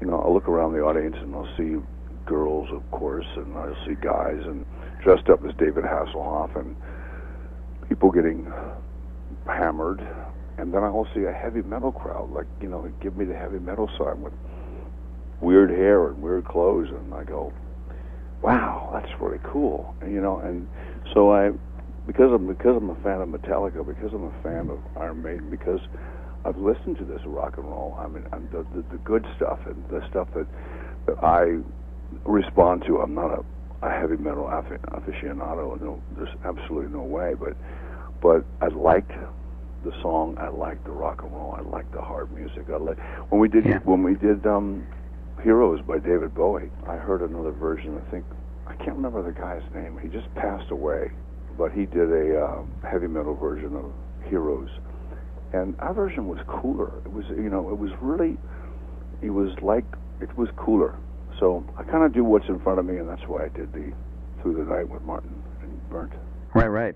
you 0.01 0.07
know, 0.07 0.21
I'll 0.21 0.33
look 0.33 0.49
around 0.49 0.73
the 0.73 0.81
audience 0.83 1.17
and 1.19 1.35
I'll 1.35 1.49
see 1.57 1.77
girls, 2.27 2.69
of 2.73 2.89
course, 2.93 3.27
and 3.37 3.57
I'll 3.57 3.77
see 3.87 3.95
guys 4.01 4.41
and 4.45 4.65
dressed 5.03 5.29
up 5.29 5.45
as 5.45 5.53
David 5.59 5.85
Hasselhoff 5.85 6.55
and 6.59 6.77
people 7.89 8.11
getting 8.13 8.51
hammered. 9.47 10.01
And 10.59 10.73
then 10.73 10.85
I'll 10.85 11.09
see 11.13 11.25
a 11.25 11.33
heavy 11.33 11.63
metal 11.63 11.91
crowd, 11.91 12.31
like, 12.31 12.47
you 12.63 12.69
know, 12.69 12.89
give 13.03 13.17
me 13.17 13.25
the 13.25 13.35
heavy 13.35 13.59
metal 13.59 13.91
sign 13.99 14.23
with 14.23 14.33
weird 15.41 15.71
hair 15.71 16.07
and 16.07 16.23
weird 16.23 16.45
clothes. 16.45 16.89
And 16.91 17.13
I 17.13 17.25
go, 17.25 17.53
wow, 18.45 18.91
that's 18.93 19.11
really 19.21 19.41
cool. 19.43 19.95
You 20.07 20.21
know, 20.21 20.39
and 20.41 20.69
so 21.15 21.33
I, 21.33 21.51
because 22.07 22.31
I'm 22.33 22.47
because 22.47 22.77
I'm 22.77 22.91
a 22.91 22.95
fan 22.97 23.21
of 23.23 23.29
Metallica, 23.29 23.85
because 23.87 24.13
I'm 24.13 24.25
a 24.25 24.43
fan 24.43 24.69
of 24.71 24.79
Iron 25.01 25.23
Maiden, 25.23 25.51
because 25.51 25.81
I've 26.45 26.59
listened 26.59 26.99
to 26.99 27.05
this 27.05 27.23
rock 27.25 27.57
and 27.57 27.67
roll. 27.67 27.97
I 27.99 28.07
mean, 28.07 28.25
I'm 28.33 28.49
the, 28.53 28.67
the 28.75 28.85
the 28.93 28.99
good 28.99 29.27
stuff 29.37 29.61
and 29.67 29.83
the 29.89 30.07
stuff 30.11 30.29
that 30.35 30.47
that 31.07 31.17
I 31.25 31.59
respond 32.25 32.85
to. 32.87 33.01
I'm 33.01 33.15
not 33.15 33.31
a, 33.31 33.43
a 33.87 33.91
heavy 33.91 34.17
metal 34.19 34.45
aficionado. 34.45 35.81
No, 35.81 36.03
there's 36.17 36.35
absolutely 36.45 36.93
no 36.93 37.03
way. 37.03 37.35
But 37.35 37.57
but 38.21 38.45
I 38.61 38.69
liked 38.69 39.13
the 39.85 39.93
song. 40.03 40.37
I 40.39 40.49
liked 40.49 40.85
the 40.85 40.93
rock 40.93 41.23
and 41.23 41.33
roll. 41.33 41.55
I 41.59 41.63
liked 41.63 41.93
the 41.93 42.03
hard 42.03 42.31
music. 42.33 42.67
I 42.73 42.77
like 42.77 42.99
when 43.31 43.41
we 43.41 43.49
did 43.49 43.65
Yeah. 43.65 43.79
when 43.85 44.03
we 44.03 44.15
did 44.15 44.47
um, 44.47 44.87
Heroes 45.45 45.83
by 45.87 45.99
David 45.99 46.35
Bowie. 46.35 46.71
I 46.89 46.97
heard 46.97 47.21
another 47.21 47.53
version. 47.53 48.01
I 48.01 48.11
think 48.11 48.25
I 48.67 48.75
can't 48.77 48.97
remember 48.97 49.23
the 49.23 49.39
guy's 49.39 49.63
name. 49.75 50.01
He 50.03 50.09
just 50.09 50.35
passed 50.35 50.71
away, 50.71 51.11
but 51.59 51.71
he 51.71 51.85
did 51.85 52.11
a 52.11 52.41
uh, 52.41 52.63
heavy 52.91 53.09
metal 53.09 53.35
version 53.35 53.77
of 53.77 53.93
Heroes, 54.31 54.71
and 55.53 55.77
our 55.81 55.93
version 55.93 56.29
was 56.29 56.39
cooler. 56.49 56.91
It 57.05 57.13
was 57.13 57.27
you 57.29 57.51
know 57.51 57.69
it 57.69 57.77
was 57.77 57.91
really 58.01 58.39
it 59.21 59.29
was 59.29 59.51
like 59.61 59.85
it 60.23 60.35
was 60.39 60.49
cooler. 60.57 60.97
So 61.39 61.63
I 61.77 61.83
kind 61.83 62.05
of 62.05 62.15
do 62.15 62.25
what's 62.25 62.49
in 62.49 62.59
front 62.61 62.79
of 62.79 62.87
me, 62.87 62.97
and 62.97 63.07
that's 63.07 63.29
why 63.29 63.45
I 63.45 63.49
did 63.49 63.71
the 63.75 63.93
Through 64.41 64.55
the 64.55 64.65
Night 64.65 64.89
with 64.89 65.03
Martin 65.03 65.43
and 65.61 65.91
Bernd. 65.91 66.15
Right, 66.55 66.69
right. 66.69 66.95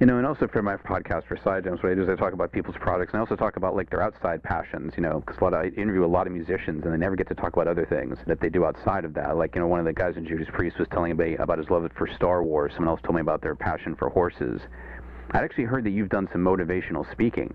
You 0.00 0.06
know, 0.06 0.16
and 0.16 0.26
also 0.26 0.48
for 0.48 0.62
my 0.62 0.76
podcast 0.76 1.26
for 1.26 1.38
Side 1.44 1.64
Jams, 1.64 1.82
what 1.82 1.92
I 1.92 1.94
do 1.94 2.02
is 2.02 2.08
I 2.08 2.16
talk 2.16 2.32
about 2.32 2.52
people's 2.52 2.76
products, 2.80 3.12
and 3.12 3.18
I 3.18 3.20
also 3.20 3.36
talk 3.36 3.56
about 3.56 3.76
like 3.76 3.90
their 3.90 4.00
outside 4.02 4.42
passions. 4.42 4.94
You 4.96 5.02
know, 5.02 5.20
because 5.20 5.38
a 5.42 5.44
lot 5.44 5.52
of, 5.52 5.60
I 5.60 5.66
interview 5.78 6.06
a 6.06 6.06
lot 6.06 6.26
of 6.26 6.32
musicians, 6.32 6.84
and 6.84 6.94
they 6.94 6.96
never 6.96 7.16
get 7.16 7.28
to 7.28 7.34
talk 7.34 7.52
about 7.52 7.68
other 7.68 7.84
things 7.84 8.16
that 8.26 8.40
they 8.40 8.48
do 8.48 8.64
outside 8.64 9.04
of 9.04 9.12
that. 9.12 9.36
Like 9.36 9.54
you 9.54 9.60
know, 9.60 9.66
one 9.66 9.78
of 9.78 9.84
the 9.84 9.92
guys 9.92 10.16
in 10.16 10.26
Judas 10.26 10.48
Priest 10.54 10.78
was 10.78 10.88
telling 10.90 11.14
me 11.18 11.36
about 11.36 11.58
his 11.58 11.68
love 11.68 11.86
for 11.98 12.08
Star 12.16 12.42
Wars. 12.42 12.72
Someone 12.74 12.88
else 12.88 13.02
told 13.02 13.16
me 13.16 13.20
about 13.20 13.42
their 13.42 13.54
passion 13.54 13.94
for 13.94 14.08
horses. 14.08 14.62
I'd 15.32 15.44
actually 15.44 15.64
heard 15.64 15.84
that 15.84 15.90
you've 15.90 16.08
done 16.08 16.30
some 16.32 16.42
motivational 16.42 17.04
speaking. 17.12 17.54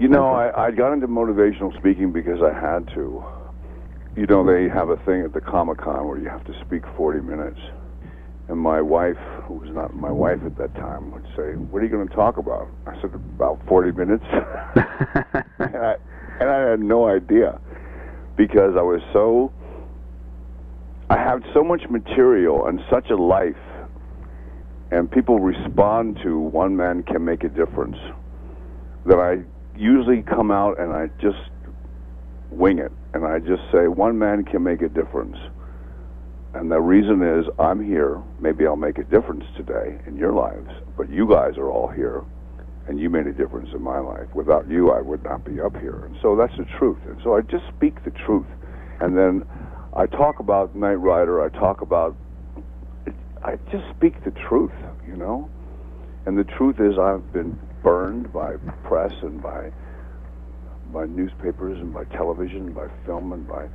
You 0.00 0.08
know, 0.08 0.32
I, 0.32 0.66
I 0.66 0.70
got 0.72 0.92
into 0.92 1.06
motivational 1.06 1.78
speaking 1.78 2.10
because 2.10 2.40
I 2.42 2.52
had 2.52 2.88
to. 2.94 3.24
you 4.16 4.26
know, 4.26 4.44
they 4.44 4.68
have 4.68 4.88
a 4.88 4.96
thing 5.04 5.22
at 5.22 5.32
the 5.32 5.40
Comic 5.40 5.78
Con 5.78 6.08
where 6.08 6.18
you 6.18 6.28
have 6.28 6.44
to 6.46 6.60
speak 6.66 6.82
40 6.96 7.20
minutes. 7.20 7.60
And 8.52 8.60
my 8.60 8.82
wife, 8.82 9.16
who 9.44 9.54
was 9.54 9.70
not 9.70 9.96
my 9.96 10.10
wife 10.10 10.40
at 10.44 10.58
that 10.58 10.74
time, 10.74 11.10
would 11.12 11.24
say, 11.34 11.56
What 11.56 11.80
are 11.80 11.86
you 11.86 11.90
going 11.90 12.06
to 12.06 12.14
talk 12.14 12.36
about? 12.36 12.68
I 12.86 12.94
said, 13.00 13.14
About 13.14 13.58
40 13.66 13.92
minutes. 13.92 14.24
and, 15.58 15.74
I, 15.74 15.94
and 16.38 16.50
I 16.50 16.68
had 16.68 16.80
no 16.80 17.08
idea 17.08 17.58
because 18.36 18.74
I 18.76 18.82
was 18.82 19.00
so. 19.14 19.50
I 21.08 21.16
had 21.16 21.42
so 21.54 21.64
much 21.64 21.80
material 21.88 22.66
and 22.66 22.78
such 22.90 23.08
a 23.08 23.16
life, 23.16 23.56
and 24.90 25.10
people 25.10 25.38
respond 25.38 26.18
to 26.22 26.38
one 26.38 26.76
man 26.76 27.04
can 27.04 27.24
make 27.24 27.44
a 27.44 27.48
difference 27.48 27.96
that 29.06 29.16
I 29.16 29.44
usually 29.78 30.20
come 30.20 30.50
out 30.50 30.78
and 30.78 30.92
I 30.92 31.06
just 31.22 31.40
wing 32.50 32.80
it 32.80 32.92
and 33.14 33.24
I 33.24 33.38
just 33.38 33.62
say 33.72 33.88
one 33.88 34.18
man 34.18 34.44
can 34.44 34.62
make 34.62 34.82
a 34.82 34.90
difference. 34.90 35.38
And 36.54 36.70
the 36.70 36.80
reason 36.80 37.22
is 37.22 37.46
I'm 37.58 37.84
here. 37.84 38.20
Maybe 38.40 38.66
I'll 38.66 38.76
make 38.76 38.98
a 38.98 39.04
difference 39.04 39.44
today 39.56 39.98
in 40.06 40.16
your 40.16 40.32
lives, 40.32 40.70
but 40.96 41.08
you 41.08 41.26
guys 41.28 41.56
are 41.56 41.70
all 41.70 41.88
here 41.88 42.22
and 42.88 42.98
you 42.98 43.08
made 43.08 43.26
a 43.26 43.32
difference 43.32 43.70
in 43.72 43.82
my 43.82 43.98
life. 43.98 44.28
Without 44.34 44.68
you, 44.68 44.90
I 44.90 45.00
would 45.00 45.22
not 45.22 45.44
be 45.44 45.60
up 45.60 45.76
here. 45.78 46.04
And 46.04 46.16
so 46.20 46.36
that's 46.36 46.56
the 46.58 46.66
truth. 46.78 46.98
And 47.06 47.18
so 47.22 47.36
I 47.36 47.40
just 47.42 47.64
speak 47.76 48.04
the 48.04 48.10
truth. 48.10 48.46
And 49.00 49.16
then 49.16 49.46
I 49.94 50.06
talk 50.06 50.40
about 50.40 50.74
Knight 50.74 50.94
Rider. 50.94 51.42
I 51.42 51.48
talk 51.48 51.80
about, 51.80 52.16
I 53.42 53.56
just 53.70 53.84
speak 53.96 54.24
the 54.24 54.32
truth, 54.32 54.72
you 55.06 55.16
know? 55.16 55.48
And 56.26 56.36
the 56.36 56.44
truth 56.44 56.80
is 56.80 56.98
I've 56.98 57.32
been 57.32 57.58
burned 57.82 58.32
by 58.32 58.56
press 58.84 59.12
and 59.22 59.42
by 59.42 59.72
by 60.92 61.06
newspapers 61.06 61.78
and 61.78 61.92
by 61.92 62.04
television 62.04 62.66
and 62.66 62.74
by 62.74 62.86
film 63.06 63.32
and 63.32 63.48
by 63.48 63.66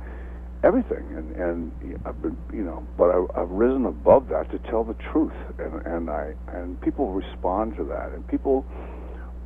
everything 0.64 1.04
and 1.16 1.30
and 1.36 1.72
I've 2.04 2.20
been 2.20 2.36
you 2.52 2.64
know 2.64 2.82
but 2.96 3.10
I, 3.10 3.40
I've 3.40 3.50
risen 3.50 3.84
above 3.86 4.28
that 4.28 4.50
to 4.50 4.58
tell 4.70 4.84
the 4.84 4.96
truth 5.12 5.32
and 5.58 5.80
and 5.86 6.10
I 6.10 6.34
and 6.52 6.80
people 6.80 7.12
respond 7.12 7.76
to 7.76 7.84
that 7.84 8.10
and 8.12 8.26
people 8.26 8.66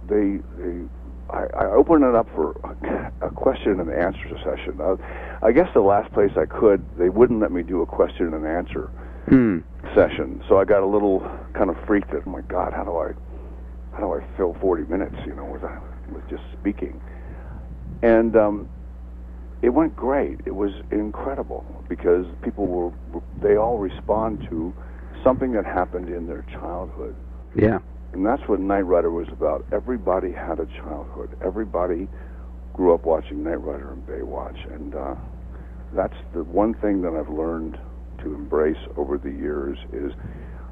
they 0.09 0.39
they 0.59 0.85
I, 1.31 1.45
I 1.59 1.65
open 1.67 2.03
it 2.03 2.15
up 2.15 2.29
for 2.35 2.55
a, 2.65 3.27
a 3.27 3.31
question 3.31 3.81
and 3.81 3.91
answer 3.91 4.19
session. 4.45 4.79
Uh, 4.81 4.97
I 5.43 5.53
guess 5.53 5.69
the 5.73 5.81
last 5.81 6.13
place 6.13 6.31
I 6.37 6.45
could, 6.45 6.85
they 6.99 7.09
wouldn't 7.09 7.41
let 7.41 7.53
me 7.53 7.63
do 7.63 7.81
a 7.83 7.87
question 7.87 8.35
and 8.35 8.47
answer 8.47 8.91
Hmm. 9.29 9.59
session. 9.95 10.43
So 10.49 10.59
I 10.59 10.65
got 10.65 10.83
a 10.83 10.87
little 10.87 11.21
kind 11.55 11.71
of 11.71 11.77
freaked. 11.87 12.11
That, 12.11 12.23
oh 12.27 12.31
my 12.31 12.43
God, 12.43 12.73
how 12.75 12.85
do 12.85 12.97
I, 12.99 13.13
how 13.93 14.01
do 14.01 14.13
I 14.15 14.37
fill 14.37 14.55
40 14.61 14.91
minutes? 14.91 15.15
You 15.25 15.35
know, 15.35 15.45
with 15.45 15.63
with 16.13 16.29
just 16.29 16.43
speaking, 16.53 17.01
and 18.03 18.37
um, 18.37 18.69
it 19.63 19.71
went 19.71 19.95
great. 19.95 20.41
It 20.45 20.55
was 20.55 20.73
incredible 20.91 21.65
because 21.89 22.27
people 22.43 22.67
were 22.67 22.93
they 23.41 23.57
all 23.57 23.79
respond 23.79 24.47
to 24.51 24.75
something 25.23 25.53
that 25.53 25.65
happened 25.65 26.09
in 26.09 26.27
their 26.27 26.45
childhood. 26.53 27.15
Yeah. 27.55 27.79
And 28.13 28.27
that's 28.27 28.43
what 28.49 28.61
Knight 28.61 28.81
Rider 28.81 29.11
was 29.11 29.29
about. 29.29 29.65
Everybody 29.73 30.33
had 30.33 30.59
a 30.59 30.67
childhood. 30.67 31.31
Everybody 31.43 32.09
grew 32.75 32.93
up 32.93 33.05
watching 33.05 33.43
Knight 33.43 33.61
Rider 33.61 33.93
and 33.93 34.07
Baywatch, 34.07 34.75
and 34.75 34.95
uh, 34.95 35.15
that's 35.95 36.17
the 36.35 36.43
one 36.45 36.75
thing 36.75 37.03
that 37.03 37.15
I've 37.15 37.31
learned 37.31 37.79
to 38.19 38.35
embrace 38.35 38.79
over 38.97 39.17
the 39.17 39.31
years 39.31 39.79
is 39.93 40.13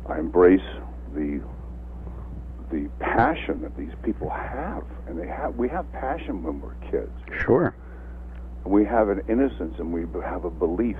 I 0.06 0.18
embrace 0.18 0.60
the 1.14 1.40
the 2.70 2.88
passion 3.00 3.62
that 3.62 3.76
these 3.76 3.92
people 4.04 4.30
have, 4.30 4.84
and 5.06 5.18
they 5.18 5.26
have. 5.26 5.56
We 5.56 5.68
have 5.68 5.90
passion 5.92 6.42
when 6.42 6.60
we're 6.60 6.74
kids. 6.90 7.10
Sure. 7.44 7.74
We 8.64 8.84
have 8.84 9.08
an 9.08 9.22
innocence, 9.28 9.74
and 9.78 9.92
we 9.92 10.02
have 10.22 10.44
a 10.44 10.50
belief, 10.50 10.96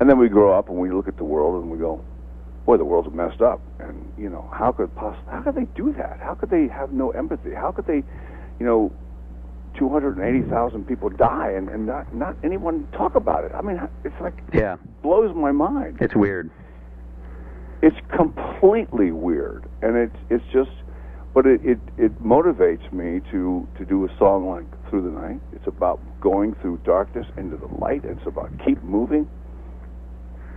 and 0.00 0.08
then 0.08 0.18
we 0.18 0.28
grow 0.28 0.56
up 0.58 0.68
and 0.68 0.78
we 0.78 0.90
look 0.90 1.08
at 1.08 1.16
the 1.16 1.24
world 1.24 1.62
and 1.62 1.70
we 1.70 1.78
go, 1.78 2.02
boy, 2.66 2.76
the 2.78 2.84
world's 2.84 3.14
messed 3.14 3.40
up. 3.40 3.60
And 3.78 4.10
you 4.18 4.28
know, 4.30 4.48
how 4.52 4.72
could 4.72 4.94
poss- 4.96 5.16
how 5.30 5.42
could 5.42 5.54
they 5.54 5.66
do 5.76 5.92
that? 5.98 6.18
How 6.20 6.34
could 6.34 6.50
they 6.50 6.66
have 6.68 6.92
no 6.92 7.10
empathy? 7.10 7.54
How 7.54 7.70
could 7.70 7.86
they, 7.86 8.02
you 8.58 8.66
know, 8.66 8.92
280,000 9.78 10.84
people 10.86 11.10
die 11.10 11.50
and, 11.56 11.68
and 11.68 11.86
not 11.86 12.14
not 12.14 12.36
anyone 12.44 12.86
talk 12.96 13.14
about 13.14 13.44
it? 13.44 13.52
I 13.54 13.60
mean, 13.62 13.80
it's 14.04 14.14
like 14.20 14.42
Yeah. 14.52 14.76
blows 15.02 15.34
my 15.34 15.52
mind. 15.52 15.98
It's 16.00 16.14
weird. 16.16 16.50
It's 17.82 17.96
completely 18.16 19.10
weird, 19.12 19.64
and 19.82 19.96
it's 19.96 20.16
it's 20.30 20.44
just, 20.52 20.70
but 21.34 21.44
it, 21.46 21.60
it 21.64 21.78
it 21.98 22.22
motivates 22.22 22.90
me 22.92 23.20
to 23.30 23.68
to 23.76 23.84
do 23.84 24.04
a 24.06 24.08
song 24.18 24.48
like 24.48 24.64
Through 24.94 25.10
the 25.12 25.20
Night. 25.20 25.40
It's 25.52 25.66
about 25.66 25.98
going 26.20 26.54
through 26.62 26.78
darkness 26.84 27.26
into 27.36 27.56
the 27.56 27.66
light. 27.80 28.04
It's 28.04 28.24
about 28.26 28.52
keep 28.64 28.80
moving. 28.84 29.28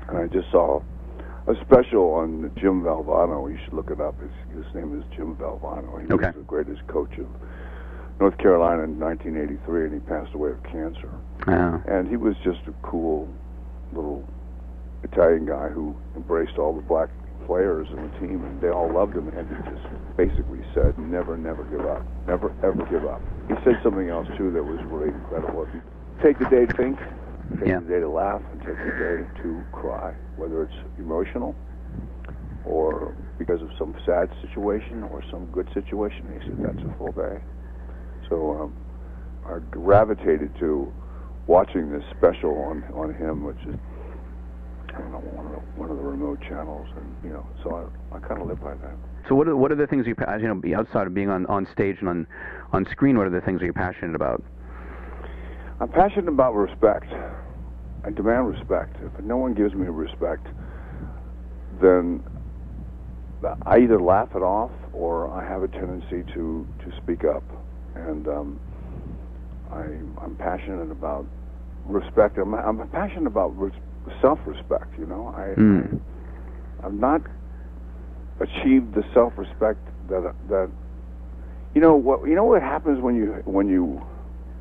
And 0.10 0.17
I 0.20 0.27
just 0.27 0.51
saw 0.51 0.84
a 1.48 1.56
special 1.65 2.12
on 2.13 2.51
Jim 2.56 2.84
Valvano. 2.84 3.50
You 3.51 3.58
should 3.63 3.74
look 3.74 3.89
it 3.89 4.00
up. 4.00 4.13
His, 4.22 4.63
his 4.63 4.75
name 4.75 4.96
is 4.96 5.03
Jim 5.17 5.36
Valvano. 5.38 6.06
He 6.06 6.13
Okay. 6.13 6.27
was 6.27 6.36
the 6.36 6.41
greatest 6.44 6.86
coach 6.86 7.17
of 7.17 7.25
North 8.20 8.38
Carolina 8.38 8.84
in 8.84 9.00
1983, 9.00 9.86
and 9.86 9.94
he 9.96 10.00
passed 10.01 10.36
away 10.36 10.51
of 10.51 10.62
cancer. 10.62 11.10
Uh, 11.48 11.79
And 11.91 12.08
he 12.08 12.15
was 12.15 12.36
just 12.44 12.60
a 12.67 12.74
cool 12.84 13.27
little 13.91 14.24
Italian 15.01 15.48
guy 15.48 15.70
who 15.70 15.96
embraced 16.15 16.60
all 16.60 16.74
the 16.75 16.82
black 16.84 17.10
players 17.47 17.87
in 17.89 17.95
the 18.03 18.13
team, 18.19 18.43
and 18.43 18.61
they 18.61 18.69
all 18.69 18.91
loved 18.91 19.15
him. 19.15 19.29
And 19.29 19.47
he 19.47 19.55
just 19.71 19.87
basically 20.17 20.59
said, 20.73 20.97
"Never, 20.99 21.37
never 21.37 21.63
give 21.65 21.85
up. 21.85 22.03
Never, 22.27 22.53
ever 22.61 22.85
give 22.91 23.05
up." 23.05 23.21
He 23.47 23.55
said 23.63 23.79
something 23.81 24.09
else 24.09 24.27
too 24.37 24.51
that 24.51 24.63
was 24.63 24.79
really 24.91 25.09
incredible. 25.09 25.65
Take 26.21 26.37
the 26.39 26.45
day 26.45 26.65
to 26.65 26.73
think, 26.75 26.99
take 27.59 27.69
Yeah. 27.69 27.79
the 27.79 27.87
day 27.87 27.99
to 28.01 28.09
laugh, 28.09 28.41
and 28.51 28.59
take 28.61 28.77
the 28.77 28.91
day 28.99 29.41
to 29.43 29.63
cry, 29.71 30.13
whether 30.35 30.63
it's 30.63 30.75
emotional 30.99 31.55
or 32.65 33.15
because 33.37 33.61
of 33.61 33.69
some 33.77 33.95
sad 34.05 34.29
situation 34.41 35.03
or 35.03 35.23
some 35.31 35.45
good 35.47 35.69
situation. 35.73 36.27
He 36.33 36.47
said 36.49 36.57
that's 36.61 36.83
a 36.85 36.97
full 36.97 37.13
day. 37.13 37.39
So 38.29 38.61
um, 38.61 38.73
I 39.45 39.59
gravitated 39.71 40.51
to 40.59 40.91
watching 41.45 41.91
this 41.91 42.03
special 42.17 42.57
on 42.63 42.83
on 42.93 43.13
him, 43.13 43.43
which 43.45 43.61
is 43.67 43.75
I 44.89 44.99
don't 44.99 45.11
know 45.11 45.19
one 45.19 45.45
of 45.45 45.51
the 45.53 45.59
one 45.79 45.89
of 45.91 45.97
the 45.97 46.03
channels, 46.36 46.88
and 46.96 47.15
you 47.24 47.29
know, 47.29 47.46
so 47.63 47.89
I 48.12 48.17
I 48.17 48.19
kind 48.19 48.41
of 48.41 48.48
live 48.48 48.60
by 48.60 48.74
that. 48.75 48.98
so 49.29 49.36
what 49.36 49.48
are 49.48 49.55
what 49.55 49.72
are 49.72 49.75
the 49.75 49.88
things 49.88 50.05
you 50.07 50.15
pa- 50.15 50.36
you 50.36 50.48
know 50.48 50.55
be- 50.55 50.75
outside 50.75 51.07
of 51.07 51.13
being 51.13 51.29
on 51.29 51.46
on 51.48 51.67
stage 51.72 51.98
and 52.00 52.10
on 52.10 52.27
on 52.74 52.86
screen? 52.91 53.17
What 53.17 53.27
are 53.27 53.31
the 53.31 53.41
things 53.41 53.60
that 53.60 53.65
you're 53.65 53.74
passionate 53.74 54.15
about? 54.15 54.43
I'm 55.79 55.89
passionate 55.89 56.27
about 56.29 56.55
respect. 56.55 57.05
I 58.03 58.10
demand 58.12 58.48
respect. 58.48 58.98
If 59.01 59.24
no 59.24 59.38
one 59.38 59.53
gives 59.53 59.74
me 59.74 59.86
respect, 59.88 60.48
then 61.81 62.24
I 63.65 63.77
either 63.79 64.00
laugh 64.00 64.29
it 64.36 64.41
off 64.41 64.72
or 64.93 65.29
I 65.31 65.48
have 65.48 65.62
a 65.63 65.67
tendency 65.67 66.24
to 66.34 66.67
to 66.84 66.91
speak 66.98 67.24
up. 67.25 67.43
And 67.96 68.27
um, 68.27 68.60
I 69.72 70.00
I'm 70.24 70.36
passionate 70.38 70.91
about 70.91 71.27
respect. 71.86 72.38
I'm 72.38 72.53
I'm 72.55 72.88
passionate 72.89 73.27
about 73.27 73.57
res- 73.57 73.74
self-respect. 74.22 74.98
You 74.98 75.05
know, 75.05 75.34
I. 75.36 75.60
Mm. 75.60 76.01
I've 76.84 76.93
not 76.93 77.22
achieved 78.39 78.93
the 78.93 79.03
self-respect 79.13 79.79
that 80.10 80.34
that 80.50 80.69
you 81.74 81.81
know 81.81 81.96
what 81.96 82.27
you 82.27 82.36
know 82.36 82.46
what 82.46 82.62
happens 82.62 83.01
when 83.01 83.15
you 83.15 83.41
when 83.46 83.67
you 83.67 84.01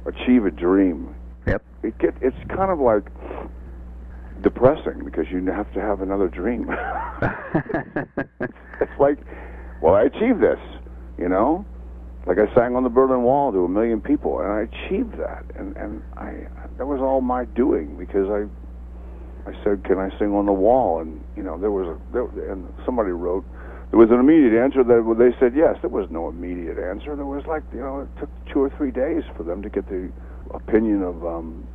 achieve 0.07 0.47
a 0.47 0.51
dream. 0.51 1.15
Yep. 1.47 1.63
It 1.83 1.99
get 1.99 2.15
it's 2.21 2.37
kind 2.49 2.71
of 2.71 2.79
like 2.81 3.05
depressing 4.43 5.05
because 5.05 5.27
you 5.31 5.45
have 5.47 5.73
to 5.75 5.81
have 5.81 6.01
another 6.01 6.29
dream. 6.29 6.69
it's 8.81 9.01
like, 9.01 9.19
well, 9.81 9.95
I 9.95 10.03
achieved 10.03 10.41
this, 10.41 10.61
you 11.19 11.29
know. 11.29 11.65
Like 12.27 12.39
I 12.39 12.53
sang 12.57 12.75
on 12.75 12.83
the 12.83 12.89
Berlin 12.89 13.23
Wall 13.23 13.53
to 13.53 13.65
a 13.65 13.69
million 13.69 14.01
people, 14.01 14.41
and 14.41 14.51
I 14.51 14.63
achieved 14.63 15.17
that, 15.19 15.45
and 15.55 15.77
and 15.77 16.03
I 16.17 16.49
that 16.77 16.87
was 16.87 17.01
all 17.01 17.21
my 17.21 17.45
doing 17.45 17.97
because 17.97 18.29
I 18.29 18.47
I 19.47 19.53
said, 19.65 19.85
"Can 19.85 19.99
I 19.99 20.11
sing 20.19 20.35
on 20.35 20.47
the 20.47 20.53
wall?" 20.53 21.01
And 21.01 21.23
you 21.37 21.43
know, 21.43 21.59
there 21.59 21.71
was 21.71 21.87
a 21.87 22.13
there, 22.13 22.27
and 22.51 22.67
somebody 22.85 23.11
wrote 23.11 23.45
there 23.91 23.99
was 23.99 24.11
an 24.11 24.19
immediate 24.19 24.61
answer 24.61 24.83
that 24.83 25.17
they 25.19 25.39
said 25.39 25.55
yes. 25.55 25.77
There 25.81 25.91
was 25.91 26.11
no 26.11 26.29
immediate 26.29 26.79
answer. 26.79 27.15
There 27.15 27.25
was 27.25 27.47
like 27.47 27.63
you 27.73 27.81
know, 27.81 28.01
it 28.01 28.21
took 28.21 28.31
two 28.53 28.61
or 28.61 28.71
three 28.71 28.91
days 28.91 29.23
for 29.37 29.45
them 29.45 29.63
to 29.63 29.69
get 29.69 29.89
the 29.89 30.11
opinion 30.51 31.03
of 31.03 31.25
um, 31.25 31.67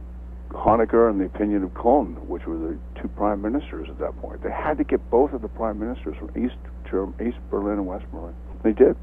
Honecker 0.50 1.10
and 1.10 1.20
the 1.20 1.26
opinion 1.26 1.64
of 1.64 1.74
Kohl, 1.74 2.06
which 2.28 2.46
were 2.46 2.58
the 2.58 2.78
two 3.02 3.08
prime 3.08 3.42
ministers 3.42 3.88
at 3.90 3.98
that 4.00 4.20
point. 4.22 4.44
They 4.44 4.52
had 4.52 4.78
to 4.78 4.84
get 4.84 5.10
both 5.10 5.32
of 5.32 5.42
the 5.42 5.48
prime 5.48 5.80
ministers 5.80 6.18
from 6.18 6.30
East 6.36 6.58
Germ- 6.90 7.16
East 7.26 7.38
Berlin 7.50 7.74
and 7.80 7.88
West 7.88 8.06
Berlin. 8.12 8.36
They 8.64 8.74
did, 8.74 8.98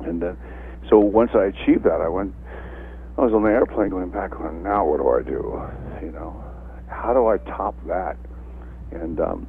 and 0.00 0.22
uh, 0.24 0.32
so 0.90 0.98
once 0.98 1.30
I 1.34 1.44
achieved 1.44 1.84
that, 1.84 2.00
I 2.00 2.08
went. 2.08 2.34
I 3.16 3.20
was 3.20 3.34
on 3.34 3.42
the 3.42 3.50
airplane 3.50 3.90
going 3.90 4.10
back 4.10 4.40
on. 4.40 4.62
Now 4.62 4.86
what 4.86 4.96
do 4.96 5.08
I 5.08 5.22
do? 5.22 5.62
You 6.04 6.12
know, 6.12 6.41
how 7.02 7.12
do 7.12 7.26
I 7.26 7.36
top 7.38 7.76
that? 7.86 8.16
And 8.92 9.18
um, 9.20 9.46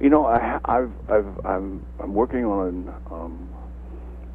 you 0.00 0.10
know, 0.10 0.26
I, 0.26 0.58
I've, 0.64 0.90
I've, 1.08 1.46
I'm, 1.46 1.86
I'm 2.00 2.12
working 2.12 2.44
on 2.44 2.92
um, 3.10 3.48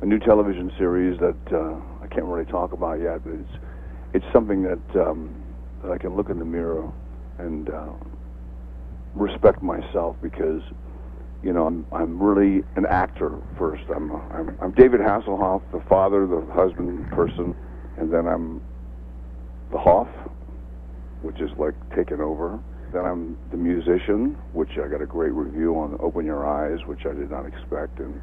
a 0.01 0.05
new 0.05 0.19
television 0.19 0.71
series 0.77 1.19
that 1.19 1.35
uh, 1.51 1.75
I 2.01 2.07
can't 2.07 2.25
really 2.25 2.45
talk 2.45 2.71
about 2.71 3.01
yet, 3.01 3.23
but 3.23 3.33
it's, 3.33 3.51
it's 4.13 4.25
something 4.31 4.63
that 4.63 5.01
um, 5.01 5.43
that 5.83 5.91
I 5.91 5.97
can 5.97 6.15
look 6.15 6.29
in 6.29 6.39
the 6.39 6.45
mirror 6.45 6.89
and 7.37 7.69
uh, 7.69 7.93
respect 9.13 9.61
myself 9.61 10.15
because 10.21 10.61
you 11.43 11.51
know 11.51 11.67
I'm 11.67 11.85
I'm 11.91 12.21
really 12.21 12.63
an 12.75 12.85
actor 12.89 13.37
first. 13.57 13.83
I'm 13.93 14.11
I'm, 14.31 14.57
I'm 14.61 14.71
David 14.71 15.01
Hasselhoff, 15.01 15.63
the 15.71 15.81
father, 15.89 16.25
the 16.25 16.47
husband, 16.53 17.09
person, 17.11 17.53
and 17.97 18.11
then 18.11 18.25
I'm 18.27 18.61
the 19.71 19.77
Hoff, 19.77 20.07
which 21.21 21.39
is 21.41 21.49
like 21.57 21.73
taking 21.95 22.19
over. 22.21 22.59
Then 22.93 23.05
I'm 23.05 23.37
the 23.51 23.57
musician, 23.57 24.37
which 24.53 24.71
I 24.83 24.87
got 24.87 25.01
a 25.01 25.05
great 25.05 25.33
review 25.33 25.75
on 25.77 25.97
Open 26.01 26.25
Your 26.25 26.45
Eyes, 26.47 26.85
which 26.87 27.01
I 27.05 27.13
did 27.13 27.29
not 27.29 27.45
expect, 27.45 27.99
and 27.99 28.19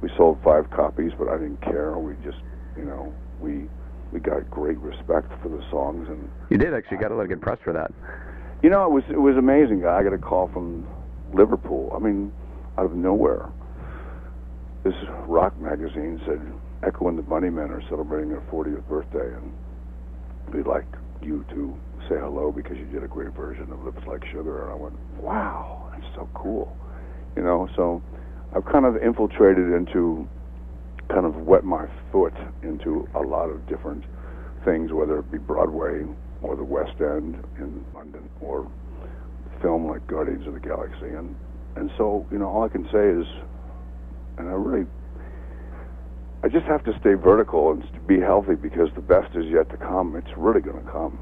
we 0.00 0.10
sold 0.16 0.38
five 0.42 0.68
copies, 0.70 1.12
but 1.18 1.28
I 1.28 1.36
didn't 1.36 1.60
care. 1.62 1.96
We 1.98 2.14
just, 2.24 2.38
you 2.76 2.84
know, 2.84 3.12
we 3.40 3.68
we 4.12 4.20
got 4.20 4.50
great 4.50 4.78
respect 4.78 5.30
for 5.42 5.48
the 5.50 5.62
songs, 5.70 6.08
and 6.08 6.28
You 6.50 6.56
did 6.58 6.74
actually 6.74 6.96
got 6.96 7.12
a 7.12 7.14
lot 7.14 7.22
of 7.22 7.28
good 7.28 7.42
press 7.42 7.58
for 7.62 7.72
that. 7.74 7.92
you 8.62 8.70
know, 8.70 8.84
it 8.86 8.90
was 8.90 9.04
it 9.10 9.20
was 9.20 9.36
amazing. 9.36 9.82
Guy 9.82 9.98
I 9.98 10.02
got 10.02 10.12
a 10.14 10.18
call 10.18 10.48
from 10.52 10.86
Liverpool. 11.32 11.92
I 11.94 11.98
mean, 12.00 12.32
out 12.76 12.86
of 12.86 12.94
nowhere. 12.94 13.48
This 14.84 14.94
rock 15.26 15.58
magazine 15.60 16.20
said 16.26 16.40
Echo 16.82 17.08
and 17.08 17.18
the 17.18 17.22
Bunnymen 17.22 17.70
are 17.70 17.82
celebrating 17.88 18.30
their 18.30 18.40
40th 18.50 18.86
birthday, 18.88 19.34
and 19.34 19.52
we'd 20.54 20.66
like 20.66 20.86
you 21.20 21.44
to 21.50 21.76
say 22.08 22.16
hello 22.18 22.50
because 22.50 22.76
you 22.78 22.86
did 22.86 23.04
a 23.04 23.08
great 23.08 23.34
version 23.34 23.70
of 23.70 23.84
Lips 23.84 24.00
Like 24.06 24.24
Sugar. 24.32 24.64
And 24.64 24.72
I 24.72 24.74
went, 24.74 24.94
wow, 25.20 25.90
that's 25.92 26.06
so 26.14 26.28
cool. 26.34 26.76
You 27.36 27.42
know, 27.42 27.68
so 27.76 28.02
I've 28.56 28.64
kind 28.64 28.86
of 28.86 28.96
infiltrated 28.96 29.72
into, 29.72 30.26
kind 31.08 31.26
of 31.26 31.36
wet 31.36 31.64
my 31.64 31.86
foot 32.10 32.32
into 32.62 33.06
a 33.14 33.20
lot 33.20 33.50
of 33.50 33.66
different 33.68 34.04
things, 34.64 34.92
whether 34.92 35.18
it 35.18 35.30
be 35.30 35.38
Broadway 35.38 36.04
or 36.42 36.56
the 36.56 36.64
West 36.64 37.00
End 37.00 37.44
in 37.58 37.84
London 37.94 38.28
or 38.40 38.70
film 39.60 39.86
like 39.86 40.06
Guardians 40.06 40.46
of 40.46 40.54
the 40.54 40.60
Galaxy. 40.60 41.14
And, 41.14 41.36
and 41.76 41.90
so, 41.98 42.26
you 42.32 42.38
know, 42.38 42.48
all 42.48 42.64
I 42.64 42.68
can 42.68 42.84
say 42.90 43.06
is, 43.06 43.26
and 44.38 44.48
I 44.48 44.52
really, 44.52 44.86
I 46.42 46.48
just 46.48 46.66
have 46.66 46.84
to 46.84 46.92
stay 47.00 47.14
vertical 47.14 47.72
and 47.72 47.84
be 48.06 48.20
healthy 48.20 48.54
because 48.54 48.88
the 48.94 49.02
best 49.02 49.34
is 49.36 49.44
yet 49.50 49.68
to 49.70 49.76
come. 49.76 50.16
It's 50.16 50.36
really 50.36 50.60
going 50.60 50.82
to 50.82 50.90
come. 50.90 51.18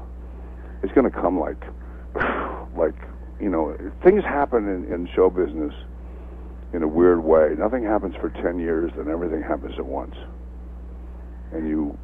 It's 0.83 0.93
going 0.93 1.09
to 1.09 1.15
come 1.21 1.39
like, 1.39 1.63
like, 2.75 2.95
you 3.39 3.49
know, 3.49 3.75
things 4.03 4.23
happen 4.23 4.67
in, 4.67 4.93
in 4.93 5.09
show 5.15 5.29
business 5.29 5.73
in 6.73 6.83
a 6.83 6.87
weird 6.87 7.23
way. 7.23 7.53
Nothing 7.57 7.83
happens 7.83 8.15
for 8.15 8.29
10 8.29 8.59
years, 8.59 8.91
then 8.97 9.07
everything 9.09 9.41
happens 9.41 9.75
at 9.77 9.85
once. 9.85 10.15
And 11.53 11.67
you, 11.67 11.97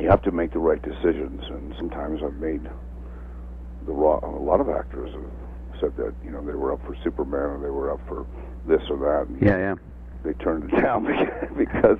you 0.00 0.08
have 0.08 0.22
to 0.22 0.32
make 0.32 0.52
the 0.52 0.58
right 0.58 0.82
decisions. 0.82 1.42
And 1.48 1.74
sometimes 1.76 2.20
I've 2.24 2.34
made 2.34 2.64
the 3.86 3.92
raw, 3.92 4.18
a 4.22 4.42
lot 4.42 4.60
of 4.60 4.68
actors 4.68 5.12
have 5.12 5.80
said 5.80 5.96
that, 5.96 6.12
you 6.24 6.30
know, 6.30 6.44
they 6.44 6.54
were 6.54 6.72
up 6.72 6.84
for 6.84 6.96
Superman 7.04 7.40
or 7.40 7.60
they 7.62 7.70
were 7.70 7.92
up 7.92 8.00
for 8.08 8.26
this 8.66 8.82
or 8.90 8.98
that. 8.98 9.28
And 9.28 9.40
Yeah, 9.40 9.56
yeah. 9.56 9.74
they 10.24 10.32
turned 10.34 10.64
it 10.72 10.76
down 10.82 11.04
because 11.56 11.98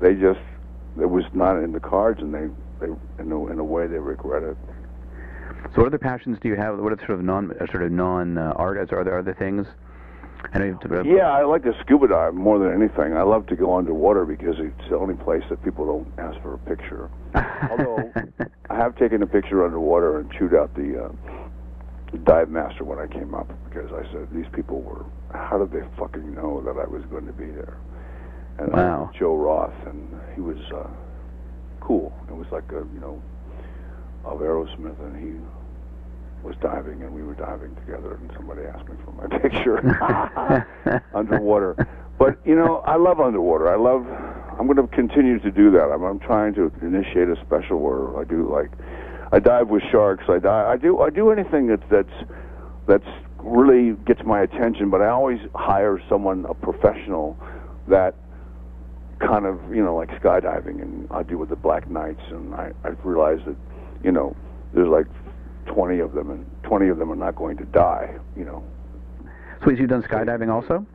they 0.00 0.14
just 0.14 0.40
it 1.00 1.10
was 1.10 1.24
not 1.32 1.56
in 1.62 1.72
the 1.72 1.80
cards, 1.80 2.20
and 2.20 2.32
they 2.32 2.46
they 2.80 2.92
in 3.18 3.32
a, 3.32 3.46
in 3.46 3.58
a 3.58 3.64
way 3.64 3.86
they 3.86 3.98
regret 3.98 4.42
it. 4.42 4.56
So 5.74 5.82
what 5.82 5.86
other 5.86 5.98
passions 5.98 6.38
do 6.40 6.48
you 6.48 6.56
have? 6.56 6.78
What 6.78 6.92
are 6.92 6.98
sort 6.98 7.18
of 7.18 7.24
non 7.24 7.50
uh, 7.60 7.66
sort 7.70 7.82
of 7.82 7.92
non 7.92 8.38
uh, 8.38 8.52
artists? 8.56 8.92
Are 8.92 9.02
there 9.04 9.18
other 9.18 9.34
things? 9.34 9.66
I 10.52 10.58
know 10.58 10.78
to, 10.78 11.02
Yeah, 11.04 11.30
I 11.30 11.42
like 11.44 11.62
to 11.64 11.72
scuba 11.80 12.08
dive 12.08 12.34
more 12.34 12.58
than 12.58 12.70
anything. 12.72 13.16
I 13.16 13.22
love 13.22 13.46
to 13.46 13.56
go 13.56 13.76
underwater 13.76 14.24
because 14.24 14.56
it's 14.58 14.88
the 14.88 14.96
only 14.96 15.14
place 15.14 15.42
that 15.48 15.62
people 15.64 15.86
don't 15.86 16.12
ask 16.18 16.40
for 16.42 16.54
a 16.54 16.58
picture. 16.58 17.10
Although 17.34 18.12
I 18.68 18.76
have 18.76 18.94
taken 18.96 19.22
a 19.22 19.26
picture 19.26 19.64
underwater 19.64 20.20
and 20.20 20.30
chewed 20.32 20.54
out 20.54 20.74
the 20.74 21.06
uh, 21.06 22.16
dive 22.24 22.50
master 22.50 22.84
when 22.84 22.98
I 22.98 23.06
came 23.06 23.34
up 23.34 23.50
because 23.64 23.90
I 23.92 24.02
said 24.12 24.28
these 24.32 24.46
people 24.52 24.82
were. 24.82 25.04
How 25.32 25.58
did 25.58 25.72
they 25.72 25.84
fucking 25.98 26.34
know 26.34 26.62
that 26.62 26.78
I 26.80 26.86
was 26.86 27.02
going 27.10 27.26
to 27.26 27.32
be 27.32 27.46
there? 27.46 27.76
And 28.58 28.68
uh, 28.68 28.76
Wow. 28.76 29.10
Joe 29.18 29.36
Roth, 29.36 29.74
and 29.86 30.08
he 30.34 30.40
was 30.40 30.58
uh, 30.72 30.88
cool. 31.80 32.12
It 32.28 32.36
was 32.36 32.46
like 32.52 32.70
a 32.70 32.86
you 32.94 33.00
know 33.00 33.20
of 34.34 34.40
Aerosmith, 34.40 34.98
and 35.00 35.16
he 35.16 35.40
was 36.44 36.54
diving, 36.60 37.02
and 37.02 37.12
we 37.12 37.22
were 37.22 37.34
diving 37.34 37.74
together, 37.76 38.14
and 38.14 38.30
somebody 38.36 38.62
asked 38.62 38.88
me 38.88 38.96
for 39.04 39.12
my 39.12 39.38
picture 39.42 39.78
underwater. 41.14 41.74
But 42.18 42.38
you 42.44 42.54
know, 42.54 42.78
I 42.86 42.96
love 42.96 43.20
underwater. 43.20 43.68
I 43.72 43.76
love. 43.76 44.06
I'm 44.58 44.66
going 44.66 44.76
to 44.76 44.86
continue 44.94 45.40
to 45.40 45.50
do 45.50 45.70
that. 45.72 45.90
I'm, 45.92 46.04
I'm 46.04 46.20
trying 46.20 46.54
to 46.54 46.70
initiate 46.80 47.28
a 47.28 47.36
special 47.44 47.80
where 47.80 48.16
I 48.20 48.24
do 48.24 48.48
like, 48.52 48.70
I 49.32 49.40
dive 49.40 49.68
with 49.68 49.82
sharks. 49.90 50.24
I 50.28 50.38
dive. 50.38 50.68
I 50.68 50.76
do. 50.76 51.00
I 51.00 51.10
do 51.10 51.30
anything 51.30 51.66
that's 51.66 51.82
that's 51.90 52.30
that's 52.86 53.08
really 53.38 53.92
gets 54.04 54.22
my 54.24 54.42
attention. 54.42 54.90
But 54.90 55.02
I 55.02 55.08
always 55.08 55.40
hire 55.54 56.00
someone, 56.08 56.46
a 56.48 56.54
professional, 56.54 57.36
that 57.88 58.14
kind 59.18 59.46
of 59.46 59.74
you 59.74 59.82
know 59.82 59.96
like 59.96 60.10
skydiving, 60.22 60.82
and 60.82 61.08
I 61.10 61.22
do 61.22 61.38
with 61.38 61.48
the 61.48 61.56
Black 61.56 61.90
Knights, 61.90 62.22
and 62.30 62.54
I 62.54 62.72
I've 62.84 63.04
realized 63.04 63.44
that 63.46 63.56
you 64.04 64.12
know 64.12 64.36
there's 64.74 64.88
like 64.88 65.06
20 65.66 65.98
of 66.00 66.12
them, 66.12 66.30
and 66.30 66.46
20 66.64 66.88
of 66.88 66.98
them 66.98 67.10
are 67.10 67.16
not 67.16 67.34
going 67.34 67.56
to 67.56 67.64
die. 67.64 68.14
You 68.36 68.44
know, 68.44 68.64
so 69.62 69.70
have 69.70 69.78
you've 69.78 69.88
done 69.88 70.02
skydiving 70.02 70.50
also? 70.50 70.86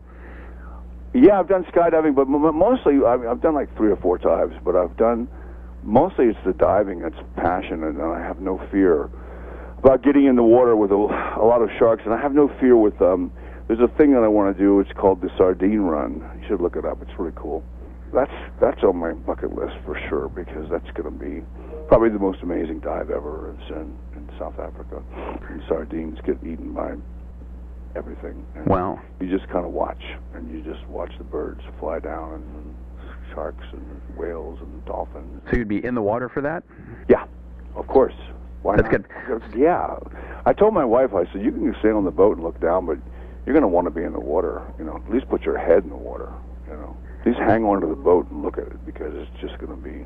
Yeah, 1.14 1.40
I've 1.40 1.48
done 1.48 1.64
skydiving, 1.66 2.14
but 2.16 2.28
mostly 2.28 2.98
I've, 3.06 3.26
I've 3.26 3.42
done 3.42 3.56
like 3.56 3.76
three 3.76 3.92
or 3.92 3.96
four 3.98 4.18
times. 4.20 4.54
But 4.64 4.76
I've 4.76 4.96
done 4.96 5.28
mostly 5.84 6.26
it's 6.26 6.40
the 6.46 6.54
diving 6.54 7.00
that's 7.00 7.18
passionate, 7.36 7.96
and 7.96 8.02
I 8.02 8.20
have 8.20 8.40
no 8.40 8.62
fear 8.72 9.10
about 9.80 10.04
getting 10.04 10.26
in 10.26 10.36
the 10.36 10.44
water 10.44 10.76
with 10.76 10.92
a, 10.92 10.96
a 10.96 11.46
lot 11.46 11.62
of 11.62 11.70
sharks. 11.80 12.04
And 12.06 12.14
I 12.14 12.22
have 12.22 12.34
no 12.34 12.48
fear 12.60 12.76
with 12.76 13.02
um. 13.02 13.32
There's 13.68 13.82
a 13.82 13.98
thing 14.00 14.14
that 14.14 14.24
I 14.24 14.28
want 14.28 14.58
to 14.58 14.64
do. 14.64 14.80
It's 14.80 14.92
called 14.94 15.22
the 15.22 15.30
sardine 15.38 15.82
run. 15.82 16.28
You 16.42 16.48
should 16.48 16.60
look 16.60 16.76
it 16.76 16.86
up. 16.86 17.04
It's 17.04 17.12
really 17.20 17.34
cool. 17.36 17.64
That's 18.14 18.32
that's 18.60 18.84
on 18.84 18.98
my 18.98 19.14
bucket 19.14 19.54
list 19.56 19.76
for 19.86 20.00
sure 20.10 20.28
because 20.28 20.70
that's 20.72 20.90
going 20.98 21.06
to 21.06 21.12
be 21.12 21.46
probably 21.90 22.10
the 22.10 22.20
most 22.20 22.40
amazing 22.44 22.80
dive 22.80 23.10
ever. 23.10 23.54
It's 23.60 23.70
in, 23.72 23.98
in 24.16 24.30
South 24.38 24.58
Africa. 24.60 25.02
And 25.50 25.62
sardines 25.68 26.18
get 26.24 26.38
eaten 26.44 26.72
by 26.72 26.94
everything. 27.96 28.46
And 28.56 28.68
Wow. 28.68 29.02
you 29.20 29.28
just 29.28 29.50
kind 29.50 29.66
of 29.66 29.72
watch 29.72 30.02
and 30.36 30.50
you 30.52 30.62
just 30.62 30.88
watch 30.88 31.12
the 31.18 31.24
birds 31.24 31.62
fly 31.80 32.00
down 32.00 32.34
and 32.36 32.76
sharks 33.34 33.66
and 33.74 34.02
whales 34.16 34.60
and 34.62 34.86
dolphins. 34.86 35.42
So 35.50 35.58
you'd 35.58 35.68
be 35.68 35.84
in 35.84 35.96
the 35.96 36.02
water 36.02 36.30
for 36.30 36.42
that? 36.42 36.64
Yeah, 37.10 37.26
of 37.76 37.88
course. 37.88 38.14
Why 38.62 38.76
That's 38.76 38.92
not? 38.92 39.06
good. 39.28 39.44
Yeah, 39.58 39.96
I 40.46 40.54
told 40.54 40.74
my 40.74 40.86
wife. 40.86 41.14
I 41.16 41.26
said 41.32 41.42
you 41.42 41.52
can 41.52 41.76
stay 41.80 41.90
on 41.90 42.06
the 42.06 42.12
boat 42.12 42.36
and 42.38 42.46
look 42.46 42.60
down, 42.60 42.86
but 42.86 42.98
you're 43.46 43.54
going 43.54 43.62
to 43.64 43.68
want 43.70 43.86
to 43.88 43.92
be 43.92 44.04
in 44.04 44.14
the 44.14 44.20
water. 44.20 44.62
You 44.78 44.84
know, 44.86 44.98
at 44.98 45.12
least 45.12 45.28
put 45.30 45.42
your 45.44 45.58
head 45.58 45.84
in 45.84 45.90
the 45.90 45.96
water. 45.96 46.30
You 46.68 46.74
know, 46.74 46.98
at 47.22 47.26
least 47.26 47.40
hang 47.40 47.64
onto 47.64 47.90
the 47.90 47.96
boat 47.96 48.30
and 48.30 48.44
look 48.44 48.58
at 48.58 48.68
it 48.68 48.86
because 48.86 49.14
it's 49.16 49.32
just 49.42 49.58
going 49.60 49.72
to 49.72 49.82
be 49.82 50.06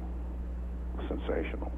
sensational. 1.08 1.72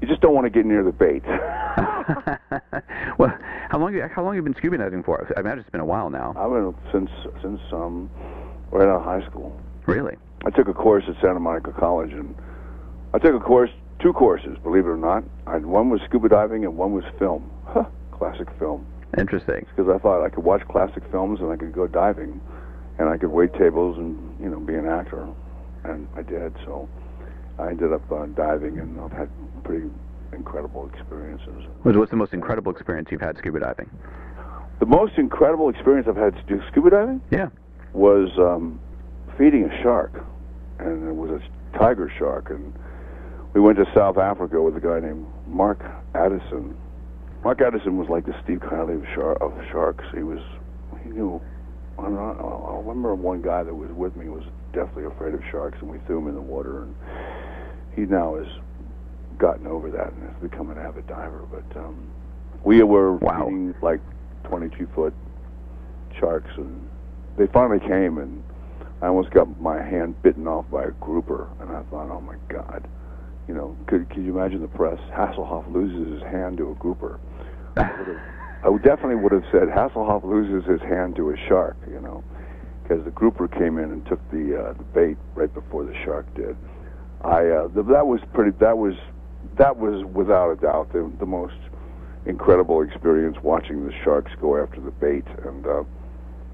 You 0.00 0.08
just 0.08 0.22
don't 0.22 0.34
want 0.34 0.46
to 0.46 0.50
get 0.50 0.64
near 0.64 0.82
the 0.82 0.92
bait. 0.92 1.22
well, 3.18 3.32
how 3.68 3.78
long 3.78 3.94
you 3.94 4.02
how 4.14 4.22
long 4.22 4.34
have 4.34 4.36
you 4.36 4.50
been 4.50 4.56
scuba 4.56 4.78
diving 4.78 5.02
for? 5.02 5.30
I 5.36 5.40
imagine 5.40 5.60
it's 5.60 5.70
been 5.70 5.80
a 5.80 5.84
while 5.84 6.08
now. 6.08 6.34
I've 6.36 6.50
been 6.50 6.74
since 6.90 7.10
since 7.42 7.60
um 7.72 8.10
right 8.70 8.88
out 8.88 9.00
of 9.00 9.04
high 9.04 9.26
school. 9.28 9.60
Really? 9.86 10.16
I 10.46 10.50
took 10.50 10.68
a 10.68 10.72
course 10.72 11.04
at 11.08 11.20
Santa 11.20 11.40
Monica 11.40 11.72
College, 11.72 12.12
and 12.12 12.34
I 13.12 13.18
took 13.18 13.34
a 13.34 13.40
course, 13.40 13.70
two 14.00 14.12
courses, 14.14 14.56
believe 14.62 14.86
it 14.86 14.88
or 14.88 14.96
not. 14.96 15.22
I, 15.46 15.58
one 15.58 15.90
was 15.90 16.00
scuba 16.06 16.28
diving, 16.28 16.64
and 16.64 16.76
one 16.78 16.92
was 16.92 17.04
film, 17.18 17.50
huh, 17.66 17.84
classic 18.12 18.48
film. 18.58 18.86
Interesting. 19.18 19.66
Because 19.74 19.92
I 19.94 19.98
thought 19.98 20.24
I 20.24 20.30
could 20.30 20.44
watch 20.44 20.62
classic 20.68 21.02
films, 21.10 21.40
and 21.40 21.50
I 21.50 21.56
could 21.56 21.72
go 21.72 21.86
diving, 21.86 22.40
and 22.98 23.08
I 23.08 23.18
could 23.18 23.30
wait 23.30 23.52
tables, 23.54 23.98
and 23.98 24.40
you 24.40 24.48
know, 24.48 24.60
be 24.60 24.74
an 24.74 24.86
actor, 24.86 25.28
and 25.84 26.08
I 26.16 26.22
did. 26.22 26.54
So 26.64 26.88
I 27.58 27.68
ended 27.70 27.92
up 27.92 28.10
uh, 28.10 28.26
diving, 28.26 28.78
and 28.78 29.00
I've 29.00 29.12
had 29.12 29.28
pretty 29.64 29.86
incredible 30.32 30.88
experiences. 30.94 31.66
What's 31.82 32.10
the 32.10 32.16
most 32.16 32.32
incredible 32.32 32.72
experience 32.72 33.08
you've 33.10 33.20
had 33.20 33.36
scuba 33.38 33.60
diving? 33.60 33.90
The 34.78 34.86
most 34.86 35.18
incredible 35.18 35.68
experience 35.68 36.06
I've 36.08 36.16
had 36.16 36.34
to 36.36 36.42
do 36.42 36.62
scuba 36.70 36.90
diving 36.90 37.20
Yeah. 37.30 37.48
was 37.92 38.30
um, 38.38 38.80
feeding 39.36 39.64
a 39.64 39.82
shark, 39.82 40.24
and 40.78 41.08
it 41.08 41.14
was 41.14 41.30
a 41.30 41.78
tiger 41.78 42.10
shark, 42.18 42.50
and 42.50 42.72
we 43.52 43.60
went 43.60 43.76
to 43.78 43.84
South 43.94 44.16
Africa 44.16 44.62
with 44.62 44.76
a 44.76 44.80
guy 44.80 45.00
named 45.00 45.26
Mark 45.46 45.82
Addison. 46.14 46.76
Mark 47.44 47.60
Addison 47.60 47.96
was 47.98 48.08
like 48.08 48.24
the 48.26 48.34
Steve 48.44 48.60
Kiley 48.60 48.96
of, 48.96 49.04
shar- 49.14 49.36
of 49.42 49.52
sharks. 49.70 50.04
He 50.14 50.22
was, 50.22 50.40
he 51.02 51.10
knew. 51.10 51.40
I, 51.98 52.02
don't 52.04 52.14
know, 52.14 52.70
I 52.72 52.78
remember 52.88 53.14
one 53.14 53.42
guy 53.42 53.62
that 53.62 53.74
was 53.74 53.90
with 53.90 54.16
me 54.16 54.28
was 54.30 54.44
deathly 54.72 55.04
afraid 55.04 55.34
of 55.34 55.42
sharks, 55.50 55.76
and 55.82 55.90
we 55.90 55.98
threw 56.06 56.18
him 56.18 56.28
in 56.28 56.34
the 56.34 56.40
water, 56.40 56.84
and 56.84 56.94
he 57.94 58.02
now 58.02 58.36
has 58.36 58.46
gotten 59.38 59.66
over 59.66 59.90
that 59.90 60.12
and 60.12 60.22
has 60.30 60.42
become 60.42 60.70
an 60.70 60.78
avid 60.78 61.06
diver. 61.06 61.44
But 61.50 61.76
um, 61.78 62.10
we 62.64 62.82
were 62.82 63.14
Wow. 63.16 63.44
feeding 63.46 63.74
like 63.82 64.00
22 64.44 64.86
foot 64.94 65.14
sharks, 66.18 66.50
and 66.56 66.88
they 67.36 67.46
finally 67.48 67.80
came, 67.80 68.18
and 68.18 68.42
I 69.02 69.06
almost 69.06 69.30
got 69.30 69.60
my 69.60 69.82
hand 69.82 70.20
bitten 70.22 70.46
off 70.46 70.68
by 70.70 70.84
a 70.84 70.90
grouper, 70.92 71.48
and 71.60 71.70
I 71.70 71.82
thought, 71.84 72.10
oh 72.10 72.20
my 72.20 72.36
God, 72.48 72.86
You 73.48 73.54
know, 73.54 73.76
could 73.86 74.08
could 74.10 74.22
you 74.24 74.36
imagine 74.38 74.60
the 74.60 74.68
press? 74.68 74.98
Hasselhoff 75.12 75.72
loses 75.72 76.12
his 76.14 76.22
hand 76.30 76.58
to 76.58 76.70
a 76.70 76.74
grouper. 76.74 77.18
I, 77.76 77.82
would 77.98 78.08
have, 78.08 78.20
I 78.62 78.76
definitely 78.84 79.16
would 79.16 79.32
have 79.32 79.44
said 79.50 79.68
Hasselhoff 79.68 80.22
loses 80.24 80.68
his 80.68 80.80
hand 80.82 81.16
to 81.16 81.30
a 81.30 81.36
shark. 81.48 81.76
You 81.90 82.00
know, 82.00 82.22
because 82.82 83.04
the 83.04 83.10
grouper 83.10 83.48
came 83.48 83.78
in 83.78 83.90
and 83.90 84.06
took 84.06 84.20
the 84.30 84.56
uh, 84.68 84.72
the 84.74 84.84
bait 84.94 85.16
right 85.34 85.52
before 85.52 85.84
the 85.84 85.94
shark 86.04 86.32
did. 86.34 86.56
I 87.22 87.46
uh, 87.46 87.68
th- 87.68 87.86
that 87.86 88.06
was 88.06 88.20
pretty. 88.32 88.56
That 88.58 88.78
was 88.78 88.94
that 89.56 89.76
was 89.76 90.04
without 90.04 90.50
a 90.50 90.56
doubt 90.56 90.92
the 90.92 91.10
the 91.18 91.26
most 91.26 91.56
incredible 92.26 92.82
experience 92.82 93.36
watching 93.42 93.86
the 93.86 93.92
sharks 94.04 94.32
go 94.40 94.62
after 94.62 94.80
the 94.80 94.90
bait 94.90 95.24
and. 95.44 95.66
Uh, 95.66 95.84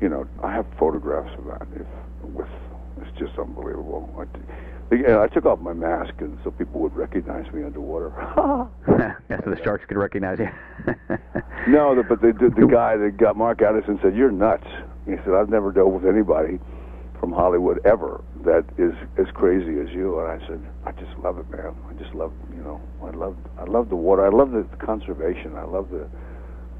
you 0.01 0.09
know, 0.09 0.27
I 0.43 0.53
have 0.53 0.67
photographs 0.79 1.35
of 1.39 1.47
that. 1.47 1.67
If 1.75 1.87
with, 2.23 2.49
it's 3.01 3.19
just 3.19 3.39
unbelievable. 3.39 4.13
I, 4.91 5.23
I 5.23 5.27
took 5.29 5.47
off 5.47 5.61
my 5.61 5.73
mask, 5.73 6.15
and 6.19 6.39
so 6.45 6.51
people 6.51 6.81
would 6.81 6.95
recognize 6.95 7.51
me 7.53 7.65
underwater. 7.65 8.13
yeah, 8.89 9.15
so 9.45 9.51
the 9.51 9.61
sharks 9.63 9.85
could 9.87 9.97
recognize 9.97 10.39
you. 10.39 10.49
no, 11.69 11.95
the, 11.95 12.03
but 12.03 12.21
the, 12.21 12.33
the 12.33 12.51
the 12.51 12.67
guy 12.67 12.97
that 12.97 13.17
got 13.17 13.37
Mark 13.37 13.63
Addison 13.63 13.99
said, 14.03 14.15
"You're 14.15 14.31
nuts." 14.31 14.67
He 15.07 15.17
said, 15.25 15.35
"I've 15.35 15.49
never 15.49 15.73
dealt 15.73 15.93
with 15.93 16.07
anybody 16.07 16.59
from 17.19 17.33
Hollywood 17.33 17.81
ever 17.85 18.23
that 18.47 18.65
is 18.79 18.95
as 19.19 19.27
crazy 19.35 19.79
as 19.81 19.91
you." 19.91 20.19
And 20.21 20.43
I 20.43 20.47
said, 20.47 20.61
"I 20.85 20.93
just 20.93 21.17
love 21.19 21.39
it, 21.39 21.51
man. 21.51 21.75
I 21.91 21.93
just 22.03 22.15
love, 22.15 22.33
you 22.55 22.63
know, 22.63 22.81
I 23.03 23.11
love, 23.11 23.37
I 23.59 23.65
love 23.65 23.91
the 23.91 23.97
water. 23.97 24.25
I 24.25 24.31
love 24.31 24.53
the 24.53 24.65
conservation. 24.79 25.57
I 25.57 25.65
love 25.65 25.91
the." 25.91 26.09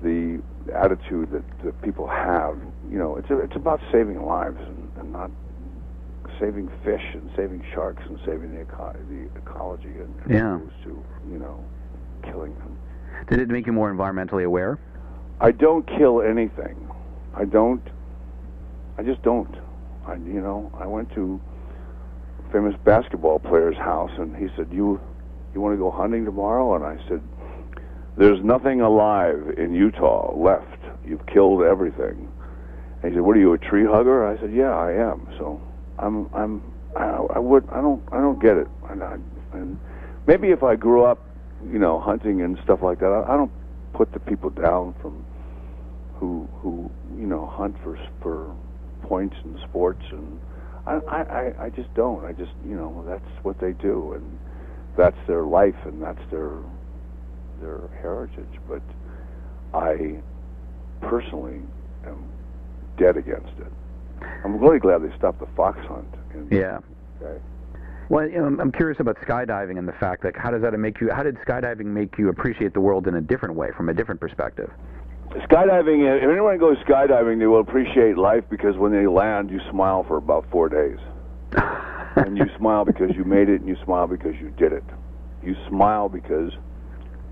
the 0.03 0.43
attitude 0.75 1.31
that, 1.33 1.43
that 1.65 1.81
people 1.83 2.07
have. 2.07 2.59
You 2.91 2.99
know, 2.99 3.17
it's 3.17 3.31
a, 3.31 3.39
it's 3.39 3.57
about 3.57 3.81
saving 3.91 4.23
lives 4.25 4.59
and, 4.61 4.91
and 4.99 5.13
not 5.13 5.31
saving 6.39 6.71
fish 6.85 7.03
and 7.15 7.31
saving 7.37 7.65
sharks 7.73 8.03
and 8.07 8.19
saving 8.27 8.55
the, 8.55 8.61
eco- 8.63 8.97
the 9.09 9.29
ecology 9.39 9.89
and 9.89 10.15
yeah. 10.29 10.57
opposed 10.57 10.83
to 10.85 11.05
you 11.31 11.39
know 11.39 11.65
killing 12.23 12.55
them. 12.59 12.79
Did 13.29 13.41
it 13.41 13.49
make 13.49 13.67
you 13.67 13.73
more 13.73 13.93
environmentally 13.93 14.45
aware? 14.45 14.79
I 15.41 15.53
don't 15.53 15.87
kill 15.87 16.23
anything. 16.23 16.91
I 17.35 17.45
don't. 17.45 17.83
I 18.99 19.03
just 19.03 19.23
don't. 19.23 19.55
I 20.07 20.15
you 20.15 20.41
know 20.41 20.71
I 20.79 20.87
went 20.87 21.13
to 21.15 21.41
famous 22.57 22.75
basketball 22.85 23.39
player's 23.39 23.77
house 23.77 24.11
and 24.19 24.35
he 24.37 24.49
said 24.57 24.67
you 24.73 24.99
you 25.55 25.61
want 25.61 25.75
to 25.75 25.79
go 25.79 25.91
hunting 25.91 26.25
tomorrow 26.25 26.75
and 26.75 26.85
I 26.85 26.97
said 27.09 27.21
there's 28.17 28.43
nothing 28.43 28.81
alive 28.81 29.55
in 29.59 29.75
Utah 29.75 30.35
left. 30.35 30.81
You've 31.05 31.27
killed 31.27 31.63
everything. 31.63 32.33
And 33.03 33.13
he 33.13 33.17
said, 33.17 33.21
"What 33.21 33.37
are 33.37 33.41
you, 33.41 33.53
a 33.53 33.59
tree 33.59 33.85
hugger?" 33.85 34.27
I 34.27 34.41
said, 34.41 34.53
"Yeah, 34.55 34.75
I 34.75 34.93
am." 34.93 35.29
So 35.39 35.61
I'm, 35.99 36.29
I'm, 36.35 36.63
I, 36.97 37.09
I 37.35 37.39
would, 37.39 37.69
I 37.71 37.81
don't, 37.83 38.03
I 38.11 38.17
don't 38.17 38.41
get 38.41 38.57
it. 38.57 38.69
And, 38.89 39.03
I, 39.03 39.19
and 39.53 39.79
maybe 40.27 40.49
if 40.49 40.63
I 40.63 40.77
grew 40.77 41.05
up, 41.05 41.23
you 41.71 41.79
know, 41.79 42.01
hunting 42.01 42.41
and 42.41 42.59
stuff 42.65 42.81
like 42.83 42.99
that, 43.01 43.07
I, 43.13 43.35
I 43.35 43.37
don't 43.37 43.53
put 43.93 44.13
the 44.13 44.21
people 44.21 44.49
down 44.51 44.95
from 45.03 45.25
who, 46.15 46.49
who, 46.55 46.91
you 47.19 47.27
know, 47.27 47.47
hunt 47.47 47.77
for 47.83 47.99
for 48.23 48.55
points 49.03 49.37
and 49.45 49.59
sports, 49.69 50.03
and 50.11 50.41
I, 50.87 50.93
I, 50.99 51.65
I 51.65 51.71
just 51.71 51.93
don't. 51.95 52.25
I 52.25 52.33
just, 52.33 52.53
you 52.65 52.77
know, 52.77 53.05
that's 53.07 53.45
what 53.45 53.59
they 53.59 53.73
do, 53.73 54.13
and 54.13 54.39
that's 54.97 55.17
their 55.27 55.43
life, 55.43 55.75
and 55.85 56.01
that's 56.01 56.21
their 56.31 56.53
their 57.61 57.89
heritage, 58.03 58.61
but 58.69 58.83
I 59.73 60.21
personally 61.01 61.61
am 62.07 62.25
dead 62.99 63.17
against 63.17 63.53
it. 63.59 63.73
I'm 64.45 64.59
really 64.59 64.79
glad 64.79 65.03
they 65.03 65.15
stopped 65.17 65.41
the 65.41 65.49
fox 65.57 65.79
hunt. 65.87 66.09
In, 66.35 66.49
yeah. 66.51 66.79
Okay. 67.23 67.41
Well, 68.09 68.29
you 68.29 68.39
know, 68.39 68.63
I'm 68.63 68.71
curious 68.71 69.01
about 69.01 69.17
skydiving 69.17 69.79
and 69.79 69.89
the 69.89 69.93
fact 69.95 70.23
that 70.23 70.37
how 70.37 70.51
does 70.51 70.63
that 70.63 70.79
make 70.79 71.01
you? 71.01 71.11
How 71.11 71.23
did 71.23 71.37
skydiving 71.37 71.87
make 71.87 72.19
you 72.19 72.29
appreciate 72.29 72.73
the 72.73 72.81
world 72.81 73.09
in 73.09 73.17
a 73.17 73.21
different 73.21 73.57
way, 73.57 73.71
from 73.77 73.89
a 73.89 73.95
different 73.95 74.21
perspective? 74.21 74.71
Skydiving. 75.45 76.23
If 76.23 76.31
anyone 76.31 76.59
goes 76.59 76.77
skydiving, 76.79 77.39
they 77.39 77.47
will 77.47 77.61
appreciate 77.61 78.17
life 78.17 78.45
because 78.49 78.77
when 78.77 78.93
they 78.93 79.07
land, 79.07 79.51
you 79.51 79.61
smile 79.71 80.05
for 80.09 80.17
about 80.17 80.47
four 80.51 80.69
days, 80.69 80.99
and 82.17 82.37
you 82.37 82.47
smile 82.57 82.85
because 82.85 83.11
you 83.15 83.25
made 83.25 83.49
it, 83.49 83.61
and 83.61 83.69
you 83.69 83.77
smile 83.85 84.07
because 84.07 84.35
you 84.41 84.51
did 84.59 84.73
it. 84.73 84.85
You 85.45 85.55
smile 85.69 86.09
because 86.09 86.53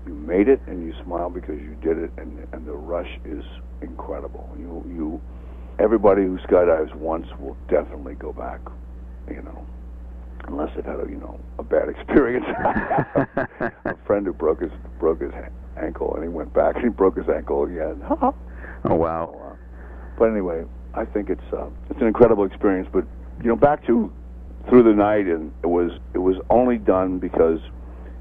you 0.05 0.13
made 0.13 0.47
it 0.47 0.61
and 0.67 0.85
you 0.85 0.93
smile 1.03 1.29
because 1.29 1.59
you 1.59 1.75
did 1.81 1.97
it 1.97 2.11
and 2.17 2.47
and 2.53 2.65
the 2.65 2.71
rush 2.71 3.19
is 3.25 3.43
incredible 3.81 4.47
you 4.57 4.83
you 4.87 5.21
everybody 5.79 6.23
who 6.23 6.37
skydives 6.39 6.93
once 6.95 7.27
will 7.39 7.57
definitely 7.69 8.15
go 8.15 8.31
back 8.31 8.59
you 9.29 9.41
know 9.41 9.65
unless 10.47 10.69
they've 10.75 10.85
had 10.85 10.99
a 10.99 11.09
you 11.09 11.17
know 11.17 11.39
a 11.57 11.63
bad 11.63 11.89
experience 11.97 12.45
a 13.85 13.95
friend 14.05 14.25
who 14.25 14.33
broke 14.33 14.61
his 14.61 14.71
broke 14.99 15.21
his 15.21 15.31
ankle 15.81 16.13
and 16.15 16.23
he 16.23 16.29
went 16.29 16.53
back. 16.53 16.75
And 16.75 16.83
he 16.83 16.89
broke 16.89 17.17
his 17.17 17.27
ankle. 17.29 17.63
Again 17.63 18.01
oh 18.21 18.95
wow. 18.95 19.57
but 20.17 20.25
anyway 20.25 20.63
i 20.93 21.03
think 21.05 21.29
it's 21.29 21.53
uh, 21.53 21.67
it's 21.89 21.99
an 21.99 22.07
incredible 22.07 22.45
experience 22.45 22.87
but 22.91 23.05
you 23.41 23.47
know 23.47 23.55
back 23.55 23.85
to 23.87 24.11
through 24.69 24.83
the 24.83 24.93
night 24.93 25.25
and 25.25 25.51
it 25.63 25.67
was 25.67 25.91
it 26.13 26.19
was 26.19 26.37
only 26.49 26.77
done 26.77 27.19
because 27.19 27.59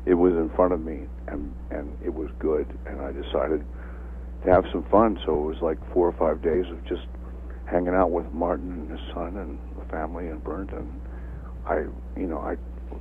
it 0.06 0.14
was 0.14 0.32
in 0.34 0.50
front 0.50 0.72
of 0.72 0.80
me 0.80 1.06
and 1.28 1.54
and 1.70 1.96
it 2.04 2.12
was 2.12 2.30
good 2.38 2.66
and 2.86 3.00
I 3.00 3.12
decided 3.12 3.64
to 4.44 4.50
have 4.50 4.64
some 4.72 4.84
fun. 4.90 5.18
So 5.24 5.32
it 5.32 5.46
was 5.46 5.62
like 5.62 5.78
four 5.92 6.06
or 6.06 6.12
five 6.12 6.42
days 6.42 6.66
of 6.70 6.84
just 6.84 7.06
hanging 7.64 7.94
out 7.94 8.10
with 8.10 8.30
Martin 8.32 8.72
and 8.72 8.90
his 8.90 9.00
son 9.14 9.38
and 9.38 9.58
the 9.78 9.84
family 9.90 10.28
in 10.28 10.38
Burton 10.38 11.00
I 11.66 11.86
you 12.16 12.26
know 12.26 12.38
I 12.38 12.56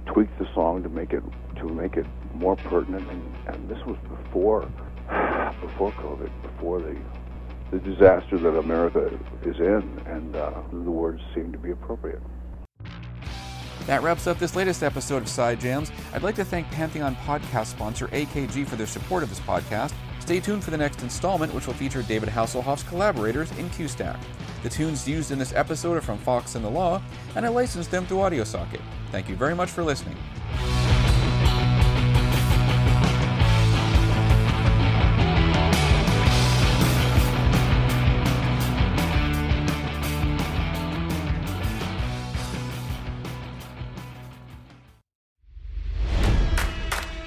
tweaked 0.06 0.38
the 0.40 0.48
song 0.54 0.84
to 0.84 0.90
make 0.90 1.14
it 1.14 1.24
to 1.58 1.66
make 1.70 1.96
it 1.98 2.06
more 2.34 2.56
pertinent 2.56 3.10
and, 3.10 3.36
and 3.48 3.70
this 3.70 3.80
was 3.86 3.98
before 4.10 4.62
before 5.62 5.92
COVID 5.94 6.30
before 6.42 6.82
the 6.82 6.98
the 7.72 7.80
disaster 7.80 8.38
that 8.38 8.58
America 8.58 9.20
is 9.44 9.58
in 9.58 10.02
and 10.06 10.36
uh, 10.36 10.52
the 10.72 10.92
words 10.92 11.22
seemed 11.34 11.54
to 11.54 11.60
be 11.60 11.72
appropriate 11.72 12.22
that 13.86 14.02
wraps 14.02 14.28
up 14.28 14.40
this 14.40 14.56
latest 14.56 14.82
episode 14.82 15.24
of 15.24 15.28
Side 15.28 15.60
Jams. 15.60 15.92
I'd 16.14 16.24
like 16.24 16.36
to 16.36 16.46
thank 16.46 16.68
Pantheon 16.68 17.16
podcast 17.18 17.66
sponsor 17.66 18.08
AKG 18.08 18.66
for 18.66 18.78
their 18.78 18.88
support 18.88 19.24
of 19.24 19.30
this 19.30 19.42
podcast. 19.42 19.94
Stay 20.24 20.40
tuned 20.40 20.64
for 20.64 20.72
the 20.72 20.78
next 20.78 21.02
installment, 21.04 21.54
which 21.54 21.68
will 21.68 21.74
feature 21.74 22.02
David 22.02 22.30
Hasselhoff's 22.30 22.84
collaborators 22.84 23.52
in 23.58 23.70
QStack. 23.72 24.18
The 24.64 24.70
tunes 24.70 25.06
used 25.06 25.32
in 25.32 25.38
this 25.38 25.52
episode 25.52 25.98
are 25.98 26.02
from 26.02 26.18
Fox 26.18 26.56
and 26.56 26.64
the 26.64 26.70
Law, 26.70 27.02
and 27.36 27.46
I 27.46 27.50
licensed 27.50 27.92
them 27.92 28.06
through 28.06 28.20
AudioSocket. 28.20 28.80
Thank 29.12 29.28
you 29.28 29.36
very 29.36 29.54
much 29.54 29.70
for 29.70 29.84
listening. 29.84 30.16